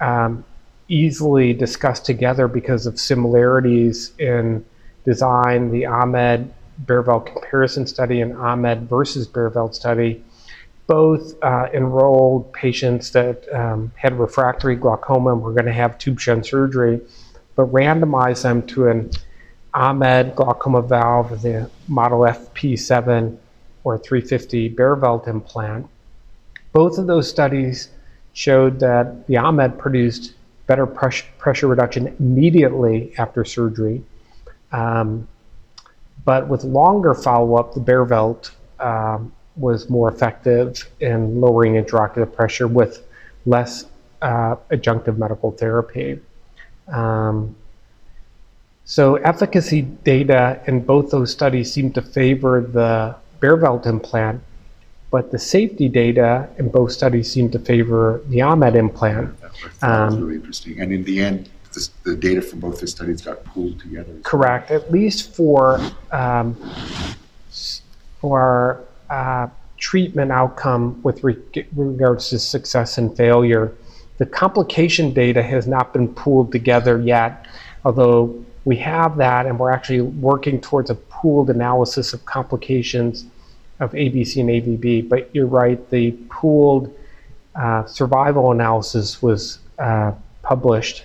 um, 0.00 0.44
easily 0.88 1.52
discussed 1.52 2.04
together 2.04 2.48
because 2.48 2.86
of 2.86 2.98
similarities 2.98 4.12
in 4.18 4.64
design. 5.04 5.70
The 5.70 5.86
Ahmed 5.86 6.52
Baerveldt 6.86 7.26
comparison 7.26 7.86
study 7.86 8.20
and 8.20 8.36
Ahmed 8.36 8.88
versus 8.88 9.26
Baerveldt 9.26 9.74
study 9.74 10.24
both 10.88 11.34
uh, 11.42 11.66
enrolled 11.74 12.50
patients 12.54 13.10
that 13.10 13.46
um, 13.54 13.92
had 13.94 14.18
refractory 14.18 14.74
glaucoma 14.74 15.34
and 15.34 15.42
were 15.42 15.52
going 15.52 15.66
to 15.66 15.72
have 15.72 15.98
tube 15.98 16.18
shunt 16.18 16.46
surgery, 16.46 16.98
but 17.56 17.70
randomized 17.70 18.42
them 18.42 18.66
to 18.66 18.88
an 18.88 19.10
Ahmed 19.74 20.34
glaucoma 20.34 20.80
valve, 20.80 21.42
the 21.42 21.70
model 21.88 22.20
FP7 22.20 23.36
or 23.84 23.98
350 23.98 24.74
Baerveldt 24.74 25.28
implant. 25.28 25.86
Both 26.72 26.96
of 26.96 27.06
those 27.06 27.28
studies 27.28 27.90
showed 28.32 28.80
that 28.80 29.26
the 29.26 29.36
Ahmed 29.36 29.78
produced 29.78 30.32
better 30.68 30.86
pressure, 30.86 31.26
pressure 31.38 31.66
reduction 31.66 32.14
immediately 32.20 33.12
after 33.18 33.44
surgery. 33.44 34.04
Um, 34.70 35.26
but 36.24 36.46
with 36.46 36.62
longer 36.62 37.14
follow 37.14 37.56
up, 37.56 37.74
the 37.74 37.80
Baerveldt 37.80 38.52
um, 38.78 39.32
was 39.56 39.90
more 39.90 40.08
effective 40.08 40.88
in 41.00 41.40
lowering 41.40 41.72
intraocular 41.82 42.32
pressure 42.32 42.68
with 42.68 43.04
less 43.46 43.86
uh, 44.22 44.56
adjunctive 44.70 45.16
medical 45.16 45.50
therapy. 45.50 46.20
Um, 46.86 47.56
so, 48.84 49.16
efficacy 49.16 49.82
data 49.82 50.62
in 50.66 50.80
both 50.80 51.10
those 51.10 51.30
studies 51.30 51.72
seem 51.72 51.92
to 51.92 52.02
favor 52.02 52.60
the 52.60 53.16
Baerveldt 53.40 53.86
implant, 53.86 54.42
but 55.10 55.30
the 55.30 55.38
safety 55.38 55.88
data 55.88 56.48
in 56.58 56.68
both 56.68 56.92
studies 56.92 57.30
seem 57.30 57.50
to 57.50 57.58
favor 57.58 58.20
the 58.26 58.42
Ahmed 58.42 58.76
implant. 58.76 59.40
That 59.40 60.10
was 60.10 60.18
really 60.18 60.34
interesting. 60.36 60.80
And 60.80 60.92
in 60.92 61.04
the 61.04 61.20
end, 61.20 61.48
this, 61.72 61.88
the 62.04 62.16
data 62.16 62.42
from 62.42 62.60
both 62.60 62.80
the 62.80 62.86
studies 62.86 63.22
got 63.22 63.44
pooled 63.44 63.80
together. 63.80 64.12
Correct. 64.22 64.70
At 64.70 64.90
least 64.90 65.34
for 65.34 65.80
um, 66.12 66.56
for 68.20 68.84
uh, 69.08 69.48
treatment 69.78 70.32
outcome 70.32 71.00
with 71.02 71.22
re- 71.24 71.36
regards 71.74 72.30
to 72.30 72.38
success 72.38 72.98
and 72.98 73.16
failure, 73.16 73.72
the 74.18 74.26
complication 74.26 75.12
data 75.12 75.42
has 75.42 75.66
not 75.66 75.92
been 75.92 76.12
pooled 76.14 76.52
together 76.52 77.00
yet. 77.00 77.46
Although 77.84 78.44
we 78.64 78.76
have 78.76 79.16
that, 79.16 79.46
and 79.46 79.58
we're 79.58 79.70
actually 79.70 80.00
working 80.00 80.60
towards 80.60 80.90
a 80.90 80.94
pooled 80.94 81.48
analysis 81.48 82.12
of 82.12 82.24
complications 82.26 83.24
of 83.80 83.92
ABC 83.92 84.40
and 84.40 84.48
AVB. 84.48 85.08
But 85.08 85.30
you're 85.34 85.46
right, 85.46 85.88
the 85.90 86.12
pooled 86.30 86.94
uh, 87.54 87.86
survival 87.86 88.52
analysis 88.52 89.22
was 89.22 89.58
uh, 89.78 90.12
published 90.42 91.04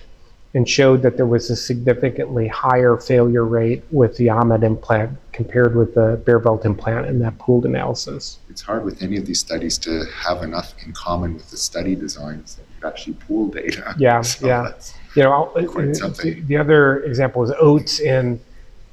and 0.54 0.68
showed 0.68 1.02
that 1.02 1.16
there 1.16 1.26
was 1.26 1.50
a 1.50 1.56
significantly 1.56 2.46
higher 2.46 2.96
failure 2.96 3.44
rate 3.44 3.82
with 3.90 4.16
the 4.16 4.28
Ahmed 4.30 4.62
implant 4.62 5.18
compared 5.32 5.74
with 5.74 5.94
the 5.94 6.22
Baerveldt 6.24 6.64
implant 6.64 7.06
in 7.06 7.18
that 7.18 7.36
pooled 7.38 7.66
analysis. 7.66 8.38
It's 8.48 8.62
hard 8.62 8.84
with 8.84 9.02
any 9.02 9.16
of 9.16 9.26
these 9.26 9.40
studies 9.40 9.76
to 9.78 10.04
have 10.14 10.44
enough 10.44 10.74
in 10.86 10.92
common 10.92 11.34
with 11.34 11.50
the 11.50 11.56
study 11.56 11.96
designs 11.96 12.54
that 12.54 12.66
you 12.80 12.88
actually 12.88 13.14
pool 13.14 13.48
data. 13.48 13.96
Yeah, 13.98 14.20
so 14.22 14.46
yeah. 14.46 14.72
You 15.16 15.24
know, 15.24 15.52
the, 15.54 16.42
the 16.46 16.56
other 16.56 17.02
example 17.02 17.42
is 17.42 17.50
OHTS 17.50 18.00
in 18.00 18.40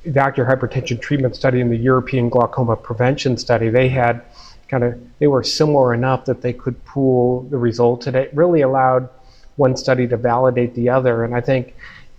the 0.04 0.20
ocular 0.20 0.50
hypertension 0.50 1.00
treatment 1.00 1.36
study 1.36 1.62
and 1.62 1.72
the 1.72 1.78
European 1.78 2.30
glaucoma 2.30 2.76
prevention 2.76 3.38
study. 3.38 3.70
They 3.70 3.90
had 3.90 4.22
kind 4.68 4.84
of 4.84 5.00
they 5.20 5.28
were 5.28 5.44
similar 5.44 5.94
enough 5.94 6.26
that 6.26 6.42
they 6.42 6.54
could 6.54 6.84
pool 6.86 7.42
the 7.44 7.58
results, 7.58 8.08
and 8.08 8.16
it 8.16 8.34
really 8.34 8.62
allowed 8.62 9.10
one 9.58 9.76
study 9.78 10.08
to 10.08 10.18
validate 10.18 10.74
the 10.76 10.90
other. 10.90 11.24
And 11.24 11.36
I 11.36 11.42
think 11.42 11.76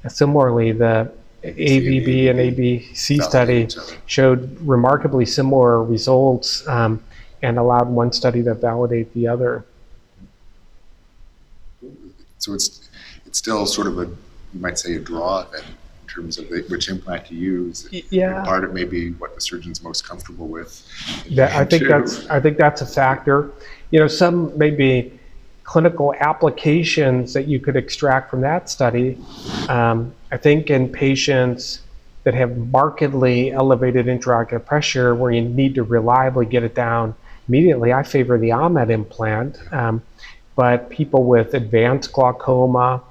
similarly, 0.08 0.72
the 0.72 1.10
AVB 1.42 2.30
and 2.30 2.38
ABC 2.38 3.22
study 3.22 3.68
showed 4.06 4.60
remarkably 4.60 5.26
similar 5.26 5.82
results 5.82 6.66
um, 6.68 7.02
and 7.42 7.58
allowed 7.58 7.88
one 7.88 8.12
study 8.12 8.44
to 8.44 8.54
validate 8.54 9.12
the 9.14 9.26
other. 9.26 9.64
So 12.38 12.54
it's 12.54 12.88
it's 13.26 13.38
still 13.38 13.66
sort 13.66 13.88
of 13.88 13.98
a 13.98 14.04
you 14.04 14.60
might 14.60 14.78
say 14.78 14.94
a 14.94 15.00
draw 15.00 15.44
then 15.44 15.64
terms 16.12 16.38
of 16.38 16.48
the, 16.48 16.64
which 16.68 16.88
implant 16.88 17.26
to 17.26 17.34
use. 17.34 17.88
Yeah. 18.10 18.42
part 18.44 18.64
of 18.64 18.72
maybe 18.72 19.12
what 19.12 19.34
the 19.34 19.40
surgeon's 19.40 19.82
most 19.82 20.06
comfortable 20.06 20.48
with. 20.48 20.86
That, 21.30 21.52
I 21.52 21.64
think 21.64 21.88
that's 21.88 22.26
I 22.28 22.40
think 22.40 22.58
that's 22.58 22.80
a 22.80 22.86
factor. 22.86 23.50
You 23.90 24.00
know, 24.00 24.08
some 24.08 24.56
maybe 24.58 25.18
clinical 25.64 26.14
applications 26.20 27.32
that 27.32 27.46
you 27.46 27.60
could 27.60 27.76
extract 27.76 28.30
from 28.30 28.40
that 28.42 28.68
study. 28.68 29.16
Um, 29.68 30.12
I 30.30 30.36
think 30.36 30.70
in 30.70 30.88
patients 30.88 31.80
that 32.24 32.34
have 32.34 32.56
markedly 32.56 33.52
elevated 33.52 34.06
intraocular 34.06 34.64
pressure 34.64 35.14
where 35.14 35.30
you 35.30 35.42
need 35.42 35.74
to 35.74 35.82
reliably 35.82 36.46
get 36.46 36.62
it 36.62 36.74
down 36.74 37.14
immediately, 37.48 37.92
I 37.92 38.02
favor 38.02 38.38
the 38.38 38.52
Ahmed 38.52 38.90
implant. 38.90 39.58
Um, 39.72 40.02
but 40.54 40.90
people 40.90 41.24
with 41.24 41.54
advanced 41.54 42.12
glaucoma, 42.12 43.02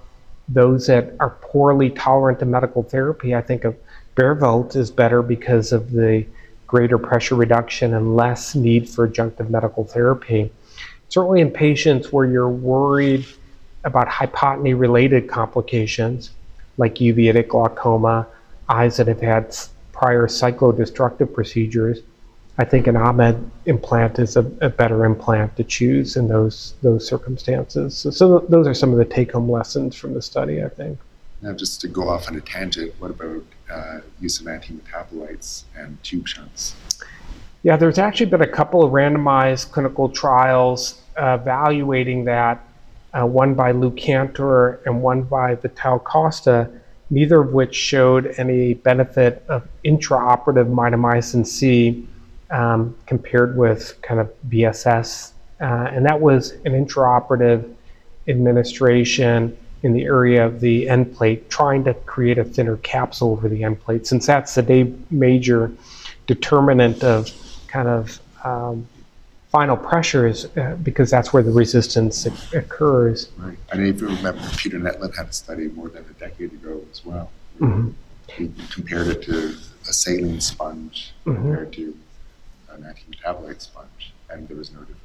those 0.54 0.88
that 0.88 1.14
are 1.20 1.32
poorly 1.42 1.90
tolerant 1.90 2.40
to 2.40 2.46
medical 2.46 2.84
therapy, 2.84 3.36
I 3.36 3.42
think 3.42 3.64
of 3.64 3.76
Baerveldt 4.16 4.76
is 4.76 4.92
better 4.92 5.22
because 5.22 5.72
of 5.72 5.92
the 5.92 6.26
greater 6.68 6.98
pressure 6.98 7.36
reduction 7.36 7.94
and 7.94 8.16
less 8.16 8.56
need 8.56 8.90
for 8.90 9.08
adjunctive 9.08 9.50
medical 9.50 9.84
therapy. 9.84 10.52
Certainly 11.10 11.42
in 11.42 11.52
patients 11.52 12.12
where 12.12 12.26
you're 12.26 12.50
worried 12.50 13.26
about 13.84 14.08
hypotony 14.08 14.78
related 14.78 15.28
complications 15.28 16.32
like 16.78 16.96
uveitic 16.96 17.50
glaucoma, 17.50 18.28
eyes 18.70 18.98
that 18.98 19.08
have 19.08 19.22
had 19.22 19.56
prior 19.92 20.28
cyclodestructive 20.28 21.34
procedures, 21.34 22.00
I 22.58 22.66
think 22.66 22.88
an 22.88 22.98
Ahmed 22.98 23.50
implant 23.66 24.20
is 24.20 24.36
a, 24.36 24.42
a, 24.62 24.70
better 24.70 25.06
implant 25.06 25.56
to 25.56 25.64
choose 25.64 26.18
in 26.18 26.28
those 26.28 26.74
those 26.82 27.08
circumstances. 27.08 27.98
So, 27.98 28.12
so 28.12 28.40
those 28.50 28.68
are 28.68 28.74
some 28.74 28.92
of 28.92 28.98
the 28.98 29.06
take 29.06 29.32
home 29.32 29.50
lessons 29.50 29.96
from 29.96 30.14
the 30.14 30.22
study, 30.22 30.64
I 30.64 30.70
think. 30.70 31.00
Now, 31.42 31.54
just 31.54 31.82
to 31.82 31.88
go 31.88 32.10
off 32.10 32.28
on 32.28 32.36
a 32.36 32.42
tangent, 32.42 32.94
what 33.00 33.12
about 33.12 33.44
uh, 33.72 34.02
use 34.20 34.40
of 34.40 34.48
anti 34.48 34.74
metabolites 34.74 35.64
and 35.76 36.02
tube 36.04 36.28
shunts? 36.28 36.76
Yeah, 37.64 37.78
there's 37.78 37.98
actually 37.98 38.28
been 38.28 38.42
a 38.42 38.48
couple 38.48 38.84
of 38.84 38.92
randomized 38.92 39.72
clinical 39.72 40.10
trials 40.10 41.02
uh, 41.18 41.38
evaluating 41.42 42.26
that, 42.26 42.68
uh, 43.14 43.26
one 43.26 43.54
by 43.54 43.72
Lou 43.72 43.92
Cantor 43.92 44.82
and 44.86 45.02
one 45.02 45.24
by 45.24 45.56
Vital 45.56 46.00
Costa, 46.00 46.70
neither 47.10 47.42
of 47.42 47.54
which 47.54 47.76
showed 47.76 48.34
any 48.38 48.74
benefit 48.74 49.44
of 49.48 49.68
intraoperative 49.84 50.72
mitomycin 50.72 51.46
C 51.46 52.08
um, 52.52 52.96
compared 53.06 53.58
with 53.58 54.00
kind 54.02 54.20
of 54.20 54.32
BSS. 54.50 55.32
Uh, 55.60 55.90
and 55.92 56.06
that 56.06 56.20
was 56.20 56.52
an 56.66 56.74
intraoperative 56.74 57.74
administration 58.28 59.58
in 59.84 59.94
the 59.94 60.04
area 60.04 60.46
of 60.46 60.60
the 60.60 60.88
end 60.88 61.16
plate, 61.16 61.50
trying 61.50 61.84
to 61.84 61.94
create 61.94 62.38
a 62.38 62.44
thinner 62.44 62.78
capsule 62.78 63.32
over 63.32 63.50
the 63.50 63.64
end 63.64 63.80
plate, 63.82 64.06
since 64.06 64.26
that's 64.28 64.56
the 64.56 64.94
major 65.10 65.72
determinant 66.28 67.04
of 67.04 67.30
kind 67.68 67.88
of 67.88 68.20
um, 68.44 68.88
final 69.52 69.76
pressures 69.76 70.46
uh, 70.58 70.78
because 70.82 71.10
that's 71.10 71.34
where 71.34 71.44
the 71.44 71.52
resistance 71.52 72.26
occurs. 72.54 73.30
Right. 73.38 73.58
And 73.72 73.86
if 73.86 74.00
you 74.02 74.08
remember, 74.08 74.42
Peter 74.56 74.80
Netland 74.80 75.16
had 75.16 75.28
a 75.28 75.34
study 75.34 75.68
more 75.68 75.90
than 75.90 76.06
a 76.06 76.14
decade 76.14 76.54
ago 76.54 76.82
as 76.92 77.04
well. 77.06 77.32
Mm-hmm. 77.60 77.90
He 78.32 78.52
compared 78.72 79.08
it 79.08 79.24
to 79.24 79.58
a 79.90 79.94
saline 79.94 80.40
sponge 80.40 81.14
mm-hmm. 81.26 81.42
compared 81.42 81.74
to 81.74 81.98
an 82.74 82.86
anti-metabolite 82.86 83.62
sponge, 83.62 84.14
and 84.30 84.48
there 84.48 84.58
was 84.58 84.72
no 84.72 84.80
difference. 84.80 84.98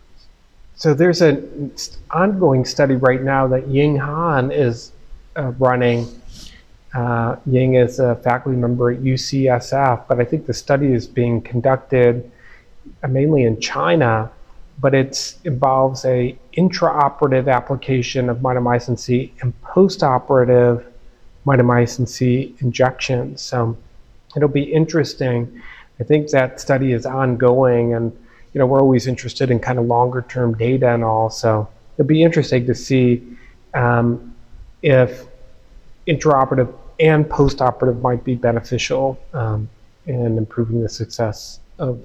So 0.77 0.95
there's 0.95 1.23
an 1.23 1.73
ongoing 2.11 2.65
study 2.65 2.97
right 2.97 3.23
now 3.23 3.47
that 3.49 3.69
Ying 3.69 3.97
Han 3.97 4.51
is 4.51 4.93
uh, 5.37 5.53
running. 5.59 6.07
Uh, 6.95 7.37
Ying 7.47 7.75
is 7.75 7.99
a 7.99 8.17
faculty 8.17 8.57
member 8.57 8.91
at 8.91 9.01
UCSF, 9.01 10.05
but 10.09 10.21
I 10.21 10.25
think 10.25 10.47
the 10.47 10.55
study 10.55 10.93
is 10.93 11.07
being 11.07 11.41
conducted 11.41 12.31
uh, 13.03 13.09
mainly 13.09 13.45
in 13.45 13.61
China 13.61 14.31
but 14.79 14.95
it 14.95 15.35
involves 15.45 16.05
a 16.05 16.37
intraoperative 16.57 17.53
application 17.53 18.29
of 18.29 18.39
mitomycin 18.39 18.99
C 18.99 19.33
and 19.41 19.59
postoperative 19.63 20.85
mitomycin 21.47 22.09
C 22.09 22.55
injections. 22.61 23.41
So 23.41 23.77
it'll 24.37 24.49
be 24.49 24.65
interesting. 24.65 25.63
I 26.01 26.05
think 26.05 26.31
that 26.31 26.61
study 26.61 26.93
is 26.93 27.07
ongoing, 27.07 27.95
and 27.95 28.13
you 28.53 28.59
know 28.59 28.67
we're 28.67 28.81
always 28.81 29.07
interested 29.07 29.51
in 29.51 29.59
kind 29.59 29.79
of 29.79 29.87
longer 29.87 30.25
term 30.29 30.57
data 30.57 30.93
and 30.93 31.05
all. 31.05 31.31
So 31.31 31.69
it'll 31.97 32.09
be 32.09 32.23
interesting 32.23 32.67
to 32.67 32.75
see 32.75 33.23
um, 33.75 34.35
if 34.83 35.27
intraoperative 36.07 36.73
and 37.01 37.27
postoperative 37.27 38.01
might 38.01 38.25
be 38.25 38.35
beneficial 38.35 39.19
um, 39.33 39.69
in 40.07 40.39
improving 40.39 40.83
the 40.83 40.89
success 40.89 41.61
of 41.79 42.01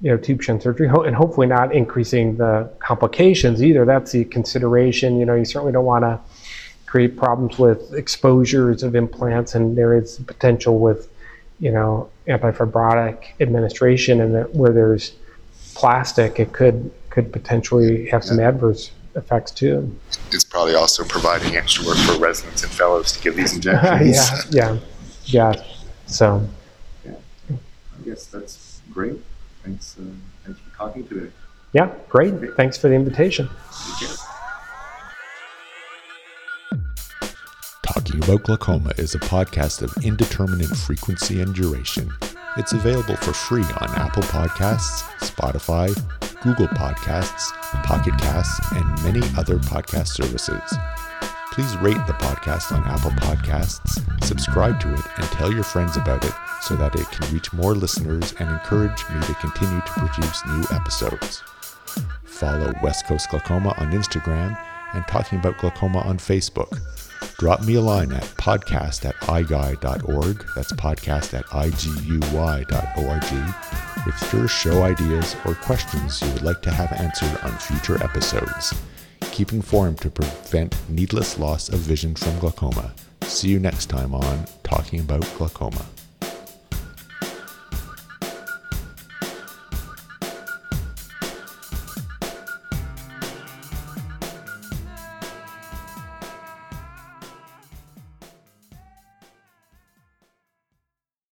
you 0.00 0.10
know, 0.10 0.16
tube 0.16 0.42
shunt 0.42 0.62
surgery, 0.62 0.88
and 0.88 1.16
hopefully 1.16 1.46
not 1.46 1.74
increasing 1.74 2.36
the 2.36 2.70
complications 2.78 3.62
either. 3.62 3.84
That's 3.84 4.12
the 4.12 4.24
consideration. 4.26 5.18
You 5.18 5.24
know, 5.24 5.34
you 5.34 5.44
certainly 5.44 5.72
don't 5.72 5.84
want 5.84 6.02
to 6.02 6.20
create 6.84 7.16
problems 7.16 7.58
with 7.58 7.94
exposures 7.94 8.82
of 8.82 8.94
implants, 8.94 9.54
and 9.54 9.78
there 9.78 9.96
is 9.96 10.18
potential 10.26 10.78
with, 10.78 11.08
you 11.60 11.70
know, 11.70 12.10
antifibrotic 12.26 13.40
administration, 13.40 14.20
and 14.20 14.34
that 14.34 14.54
where 14.54 14.72
there's 14.72 15.12
plastic, 15.74 16.40
it 16.40 16.52
could 16.52 16.90
could 17.10 17.32
potentially 17.32 18.06
have 18.08 18.24
some 18.24 18.40
adverse 18.40 18.90
effects 19.14 19.52
too. 19.52 19.96
It's 20.32 20.44
probably 20.44 20.74
also 20.74 21.04
providing 21.04 21.56
extra 21.56 21.86
work 21.86 21.96
for 21.98 22.18
residents 22.18 22.64
and 22.64 22.72
fellows 22.72 23.12
to 23.12 23.20
give 23.20 23.36
these 23.36 23.52
injections. 23.54 24.52
yeah, 24.52 24.78
yeah, 25.26 25.52
yeah. 25.54 25.64
So, 26.06 26.46
yeah, 27.04 27.12
I 27.50 28.04
guess 28.04 28.26
that's 28.26 28.80
great. 28.90 29.20
Thanks, 29.62 29.96
uh, 29.98 30.02
thanks 30.44 30.60
for 30.60 30.76
talking 30.76 31.06
today. 31.06 31.30
Yeah, 31.72 31.92
great. 32.08 32.34
Thanks 32.56 32.76
for 32.76 32.88
the 32.88 32.94
invitation. 32.94 33.48
Talking 37.94 38.24
About 38.24 38.42
Glaucoma 38.42 38.92
is 38.98 39.14
a 39.14 39.20
podcast 39.20 39.80
of 39.80 40.04
indeterminate 40.04 40.76
frequency 40.76 41.40
and 41.40 41.54
duration. 41.54 42.12
It's 42.56 42.72
available 42.72 43.14
for 43.14 43.32
free 43.32 43.62
on 43.62 43.88
Apple 43.94 44.24
Podcasts, 44.24 45.04
Spotify, 45.20 45.94
Google 46.42 46.66
Podcasts, 46.66 47.52
Pocket 47.84 48.18
Casts, 48.18 48.72
and 48.72 49.04
many 49.04 49.20
other 49.38 49.60
podcast 49.60 50.08
services. 50.08 50.74
Please 51.52 51.76
rate 51.76 52.04
the 52.08 52.14
podcast 52.14 52.72
on 52.72 52.82
Apple 52.82 53.12
Podcasts, 53.12 54.02
subscribe 54.24 54.80
to 54.80 54.92
it, 54.92 55.06
and 55.16 55.26
tell 55.26 55.52
your 55.52 55.62
friends 55.62 55.96
about 55.96 56.24
it 56.24 56.34
so 56.62 56.74
that 56.74 56.96
it 56.96 57.08
can 57.12 57.32
reach 57.32 57.52
more 57.52 57.76
listeners 57.76 58.34
and 58.40 58.50
encourage 58.50 59.08
me 59.10 59.20
to 59.20 59.34
continue 59.34 59.80
to 59.80 59.92
produce 59.92 60.44
new 60.46 60.64
episodes. 60.76 61.44
Follow 62.24 62.72
West 62.82 63.06
Coast 63.06 63.30
Glaucoma 63.30 63.72
on 63.78 63.92
Instagram 63.92 64.58
and 64.94 65.06
Talking 65.06 65.38
About 65.38 65.58
Glaucoma 65.58 66.00
on 66.00 66.18
Facebook. 66.18 66.80
Drop 67.38 67.62
me 67.64 67.74
a 67.74 67.80
line 67.80 68.12
at 68.12 68.22
podcast 68.22 69.04
at 69.04 69.16
iguy.org, 69.16 70.46
that's 70.54 70.72
podcast 70.72 71.34
at 71.34 71.46
iguy.org, 71.46 72.64
with 74.06 74.32
your 74.32 74.48
show 74.48 74.82
ideas 74.82 75.36
or 75.44 75.54
questions 75.54 76.22
you 76.22 76.32
would 76.32 76.42
like 76.42 76.62
to 76.62 76.70
have 76.70 76.92
answered 76.92 77.38
on 77.42 77.52
future 77.58 78.02
episodes 78.02 78.74
keep 79.34 79.52
informed 79.52 79.98
to 79.98 80.08
prevent 80.08 80.76
needless 80.88 81.40
loss 81.40 81.68
of 81.68 81.80
vision 81.80 82.14
from 82.14 82.38
glaucoma. 82.38 82.94
See 83.22 83.48
you 83.48 83.58
next 83.58 83.86
time 83.86 84.14
on 84.14 84.44
Talking 84.62 85.00
About 85.00 85.28
Glaucoma. 85.36 85.84